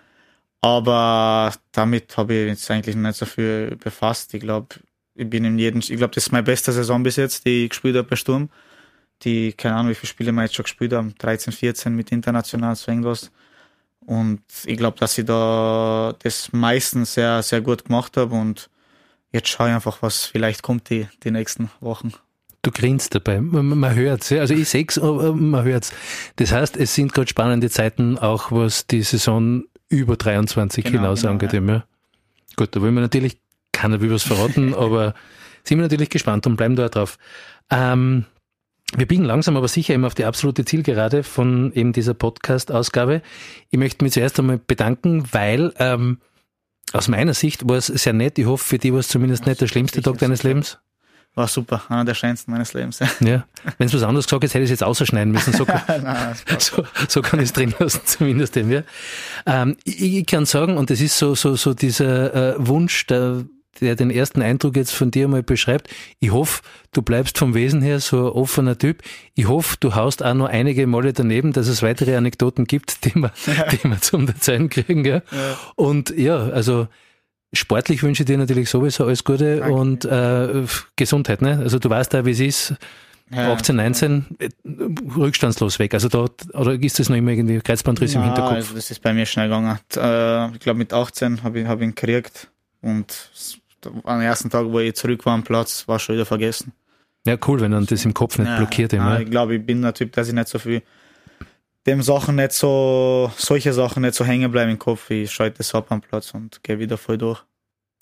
Aber 0.60 1.52
damit 1.72 2.16
habe 2.16 2.34
ich 2.34 2.48
jetzt 2.48 2.70
eigentlich 2.70 2.96
nicht 2.96 3.16
so 3.16 3.26
viel 3.26 3.76
befasst. 3.76 4.34
Ich 4.34 4.40
glaube, 4.40 4.76
ich 5.14 5.28
bin 5.28 5.44
in 5.44 5.58
jedem, 5.58 5.80
ich 5.80 5.88
glaube, 5.88 6.14
das 6.14 6.26
ist 6.26 6.32
meine 6.32 6.44
beste 6.44 6.72
Saison 6.72 7.02
bis 7.02 7.16
jetzt, 7.16 7.46
die 7.46 7.64
ich 7.64 7.70
gespielt 7.70 7.96
habe 7.96 8.08
bei 8.08 8.16
Sturm. 8.16 8.50
Die, 9.22 9.52
keine 9.52 9.76
Ahnung, 9.76 9.90
wie 9.90 9.94
viele 9.94 10.08
Spiele 10.08 10.32
wir 10.32 10.42
jetzt 10.42 10.54
schon 10.54 10.64
gespielt 10.64 10.92
haben, 10.92 11.14
13, 11.18 11.52
14 11.52 11.94
mit 11.94 12.12
international, 12.12 12.76
so 12.76 12.90
irgendwas. 12.90 13.30
Und 14.08 14.40
ich 14.64 14.78
glaube, 14.78 14.96
dass 14.98 15.18
ich 15.18 15.26
da 15.26 16.14
das 16.20 16.50
meistens 16.52 17.12
sehr, 17.12 17.42
sehr 17.42 17.60
gut 17.60 17.84
gemacht 17.84 18.16
habe 18.16 18.34
und 18.34 18.70
jetzt 19.32 19.48
schaue 19.48 19.68
ich 19.68 19.74
einfach, 19.74 19.98
was 20.00 20.24
vielleicht 20.24 20.62
kommt 20.62 20.88
die, 20.88 21.06
die 21.24 21.30
nächsten 21.30 21.70
Wochen. 21.80 22.14
Du 22.62 22.70
grinst 22.70 23.14
dabei, 23.14 23.38
man, 23.42 23.66
man 23.66 23.94
hört's, 23.94 24.30
ja. 24.30 24.40
also 24.40 24.54
ich 24.54 24.66
sehe 24.66 24.86
es, 24.88 24.96
man 24.96 25.62
hört's. 25.62 25.92
Das 26.36 26.52
heißt, 26.52 26.78
es 26.78 26.94
sind 26.94 27.12
gerade 27.12 27.28
spannende 27.28 27.68
Zeiten, 27.68 28.16
auch 28.16 28.50
was 28.50 28.86
die 28.86 29.02
Saison 29.02 29.64
über 29.90 30.16
23 30.16 30.84
genau, 30.84 31.00
hinaus 31.00 31.20
genau, 31.20 31.32
angeht. 31.32 31.52
Ja. 31.52 31.84
Gut, 32.56 32.74
da 32.74 32.80
wollen 32.80 32.94
wir 32.94 33.02
natürlich 33.02 33.42
keiner 33.72 34.00
will 34.00 34.10
was 34.10 34.22
verraten, 34.22 34.72
aber 34.74 35.12
sind 35.64 35.76
wir 35.76 35.82
natürlich 35.82 36.08
gespannt 36.08 36.46
und 36.46 36.56
bleiben 36.56 36.76
da 36.76 36.88
drauf. 36.88 37.18
Ähm, 37.68 38.24
wir 38.96 39.06
biegen 39.06 39.24
langsam 39.24 39.56
aber 39.56 39.68
sicher 39.68 39.94
immer 39.94 40.06
auf 40.06 40.14
die 40.14 40.24
absolute 40.24 40.64
Zielgerade 40.64 41.22
von 41.22 41.72
eben 41.74 41.92
dieser 41.92 42.14
Podcast-Ausgabe. 42.14 43.22
Ich 43.70 43.78
möchte 43.78 44.02
mich 44.02 44.14
zuerst 44.14 44.38
einmal 44.38 44.58
bedanken, 44.58 45.24
weil 45.32 45.74
ähm, 45.78 46.18
aus 46.92 47.08
meiner 47.08 47.34
Sicht 47.34 47.68
war 47.68 47.76
es 47.76 47.86
sehr 47.86 48.14
nett. 48.14 48.38
Ich 48.38 48.46
hoffe, 48.46 48.64
für 48.64 48.78
dich 48.78 48.92
war 48.92 49.00
es 49.00 49.08
zumindest 49.08 49.46
nicht 49.46 49.60
der 49.60 49.66
schlimmste 49.66 50.00
Tag 50.00 50.18
deines 50.18 50.42
Lebens. 50.42 50.78
War 51.34 51.46
super, 51.46 51.82
einer 51.90 52.06
der 52.06 52.14
schönsten 52.14 52.50
meines 52.50 52.72
Lebens. 52.72 52.98
Ja, 52.98 53.08
ja. 53.20 53.44
wenn 53.76 53.86
es 53.86 53.94
was 53.94 54.02
anderes 54.02 54.26
gesagt 54.26 54.42
hätte, 54.42 54.54
hätte 54.54 54.64
ich 54.64 54.70
es 54.70 54.80
jetzt 54.80 54.82
ausschneiden 54.82 55.32
müssen. 55.32 55.52
So, 55.52 55.66
Nein, 55.86 56.34
so, 56.58 56.84
so, 57.06 57.22
kann 57.22 57.38
ich 57.38 57.46
es 57.46 57.52
drin 57.52 57.74
lassen, 57.78 58.00
zumindest 58.06 58.56
dem, 58.56 58.72
ja. 58.72 58.82
Ähm, 59.44 59.76
ich, 59.84 60.02
ich, 60.02 60.26
kann 60.26 60.46
sagen, 60.46 60.78
und 60.78 60.90
das 60.90 61.00
ist 61.00 61.18
so, 61.18 61.34
so, 61.34 61.54
so 61.54 61.74
dieser 61.74 62.56
äh, 62.56 62.66
Wunsch 62.66 63.06
der 63.06 63.44
der 63.80 63.96
den 63.96 64.10
ersten 64.10 64.42
Eindruck 64.42 64.76
jetzt 64.76 64.92
von 64.92 65.10
dir 65.10 65.28
mal 65.28 65.42
beschreibt. 65.42 65.88
Ich 66.20 66.32
hoffe, 66.32 66.62
du 66.92 67.02
bleibst 67.02 67.38
vom 67.38 67.54
Wesen 67.54 67.82
her 67.82 68.00
so 68.00 68.26
ein 68.26 68.32
offener 68.32 68.78
Typ. 68.78 69.02
Ich 69.34 69.48
hoffe, 69.48 69.76
du 69.80 69.94
haust 69.94 70.24
auch 70.24 70.34
noch 70.34 70.46
einige 70.46 70.86
Male 70.86 71.12
daneben, 71.12 71.52
dass 71.52 71.68
es 71.68 71.82
weitere 71.82 72.16
Anekdoten 72.16 72.66
gibt, 72.66 73.04
die 73.04 73.14
wir, 73.14 73.32
ja. 73.46 73.66
die 73.68 73.84
wir 73.84 74.00
zum 74.00 74.26
Erzählen 74.28 74.68
kriegen. 74.68 75.04
Ja. 75.04 75.16
ja. 75.16 75.58
Und 75.76 76.10
ja, 76.10 76.36
also 76.36 76.88
sportlich 77.52 78.02
wünsche 78.02 78.22
ich 78.22 78.26
dir 78.26 78.38
natürlich 78.38 78.70
sowieso 78.70 79.04
alles 79.04 79.24
Gute 79.24 79.58
Danke. 79.58 79.74
und 79.74 80.04
äh, 80.04 80.64
Gesundheit. 80.96 81.42
Ne? 81.42 81.58
Also 81.58 81.78
du 81.78 81.88
weißt 81.88 82.12
da, 82.14 82.24
wie 82.24 82.32
es 82.32 82.40
ist. 82.40 82.74
Ja, 83.30 83.52
18, 83.52 83.76
19, 83.76 84.26
ja. 84.40 84.48
rückstandslos 85.16 85.78
weg. 85.78 85.92
Also 85.92 86.08
dort, 86.08 86.46
oder 86.54 86.72
ist 86.72 86.98
das 86.98 87.10
noch 87.10 87.16
immer 87.16 87.32
irgendwie 87.32 87.60
Kreuzbandriss 87.60 88.14
im 88.14 88.22
Hinterkopf? 88.22 88.54
Also 88.54 88.74
das 88.74 88.90
ist 88.90 89.02
bei 89.02 89.12
mir 89.12 89.26
schnell 89.26 89.48
gegangen. 89.48 89.78
Äh, 89.96 90.54
ich 90.54 90.60
glaube 90.60 90.78
mit 90.78 90.94
18 90.94 91.42
habe 91.42 91.60
ich, 91.60 91.66
hab 91.66 91.78
ich 91.78 91.84
ihn 91.84 91.94
gekriegt 91.94 92.48
und 92.80 93.30
am 94.04 94.20
ersten 94.20 94.50
Tag, 94.50 94.66
wo 94.66 94.78
ich 94.80 94.94
zurück 94.94 95.24
war 95.26 95.34
am 95.34 95.42
Platz, 95.42 95.86
war 95.86 95.98
schon 95.98 96.14
wieder 96.16 96.26
vergessen. 96.26 96.72
Ja, 97.26 97.36
cool, 97.46 97.60
wenn 97.60 97.72
dann 97.72 97.86
das 97.86 98.04
im 98.04 98.14
Kopf 98.14 98.38
nicht 98.38 98.48
ja, 98.48 98.56
blockiert 98.56 98.92
immer. 98.92 99.14
Ja, 99.14 99.20
ich 99.20 99.30
glaube, 99.30 99.56
ich 99.56 99.66
bin 99.66 99.82
der 99.82 99.94
Typ, 99.94 100.12
dass 100.12 100.28
ich 100.28 100.34
nicht 100.34 100.48
so 100.48 100.58
viel 100.58 100.82
dem 101.86 102.02
Sachen 102.02 102.36
nicht 102.36 102.52
so, 102.52 103.32
solche 103.36 103.72
Sachen 103.72 104.02
nicht 104.02 104.14
so 104.14 104.24
hängen 104.24 104.50
bleiben 104.50 104.70
im 104.70 104.78
Kopf. 104.78 105.10
Ich 105.10 105.30
schalte 105.30 105.58
das 105.58 105.74
ab 105.74 105.86
am 105.90 106.00
Platz 106.00 106.32
und 106.34 106.62
gehe 106.62 106.78
wieder 106.78 106.98
voll 106.98 107.18
durch. 107.18 107.42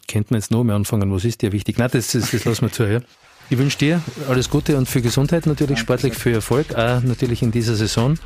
Könnten 0.08 0.30
wir 0.30 0.38
jetzt 0.38 0.50
noch 0.50 0.64
mehr 0.64 0.76
anfangen? 0.76 1.12
Was 1.12 1.24
ist 1.24 1.42
dir 1.42 1.52
wichtig? 1.52 1.78
Nein, 1.78 1.90
das, 1.92 2.12
das, 2.12 2.30
das 2.30 2.44
lassen 2.44 2.62
wir 2.62 2.72
zu. 2.72 2.84
Ja. 2.84 3.00
Ich 3.48 3.58
wünsche 3.58 3.78
dir 3.78 4.02
alles 4.28 4.50
Gute 4.50 4.76
und 4.76 4.88
viel 4.88 5.02
Gesundheit 5.02 5.46
natürlich, 5.46 5.78
sportlich 5.78 6.14
viel 6.14 6.34
Erfolg, 6.34 6.74
auch 6.74 7.00
natürlich 7.02 7.42
in 7.42 7.52
dieser 7.52 7.76
Saison 7.76 8.18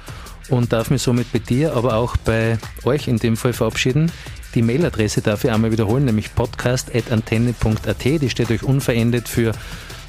und 0.48 0.72
darf 0.72 0.90
mich 0.90 1.02
somit 1.02 1.32
bei 1.32 1.38
dir, 1.38 1.74
aber 1.74 1.94
auch 1.94 2.16
bei 2.16 2.58
euch 2.84 3.06
in 3.06 3.18
dem 3.18 3.36
Fall 3.36 3.52
verabschieden. 3.52 4.10
Die 4.54 4.62
Mailadresse 4.62 5.20
darf 5.20 5.44
ich 5.44 5.50
einmal 5.50 5.70
wiederholen, 5.70 6.04
nämlich 6.04 6.34
podcast.antenne.at. 6.34 8.04
Die 8.04 8.30
steht 8.30 8.50
euch 8.50 8.62
unverändert 8.62 9.28
für 9.28 9.52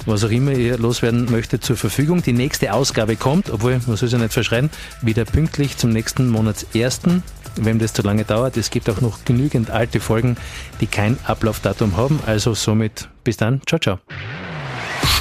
was 0.04 0.24
auch 0.24 0.30
immer 0.30 0.50
ihr 0.52 0.78
loswerden 0.78 1.30
möchtet 1.30 1.62
zur 1.64 1.76
Verfügung. 1.76 2.22
Die 2.22 2.32
nächste 2.32 2.72
Ausgabe 2.72 3.14
kommt, 3.14 3.50
obwohl, 3.50 3.80
man 3.86 3.96
soll 3.96 4.06
es 4.06 4.12
ja 4.12 4.18
nicht 4.18 4.32
verschreien, 4.32 4.70
wieder 5.00 5.24
pünktlich 5.24 5.76
zum 5.76 5.90
nächsten 5.90 6.28
Monatsersten. 6.28 7.22
Wenn 7.56 7.78
das 7.78 7.92
zu 7.92 8.02
lange 8.02 8.24
dauert, 8.24 8.56
es 8.56 8.70
gibt 8.70 8.88
auch 8.90 9.00
noch 9.00 9.24
genügend 9.24 9.70
alte 9.70 10.00
Folgen, 10.00 10.36
die 10.80 10.86
kein 10.86 11.18
Ablaufdatum 11.24 11.96
haben. 11.96 12.18
Also 12.26 12.54
somit 12.54 13.08
bis 13.24 13.36
dann. 13.36 13.60
Ciao, 13.66 13.78
ciao. 13.78 13.98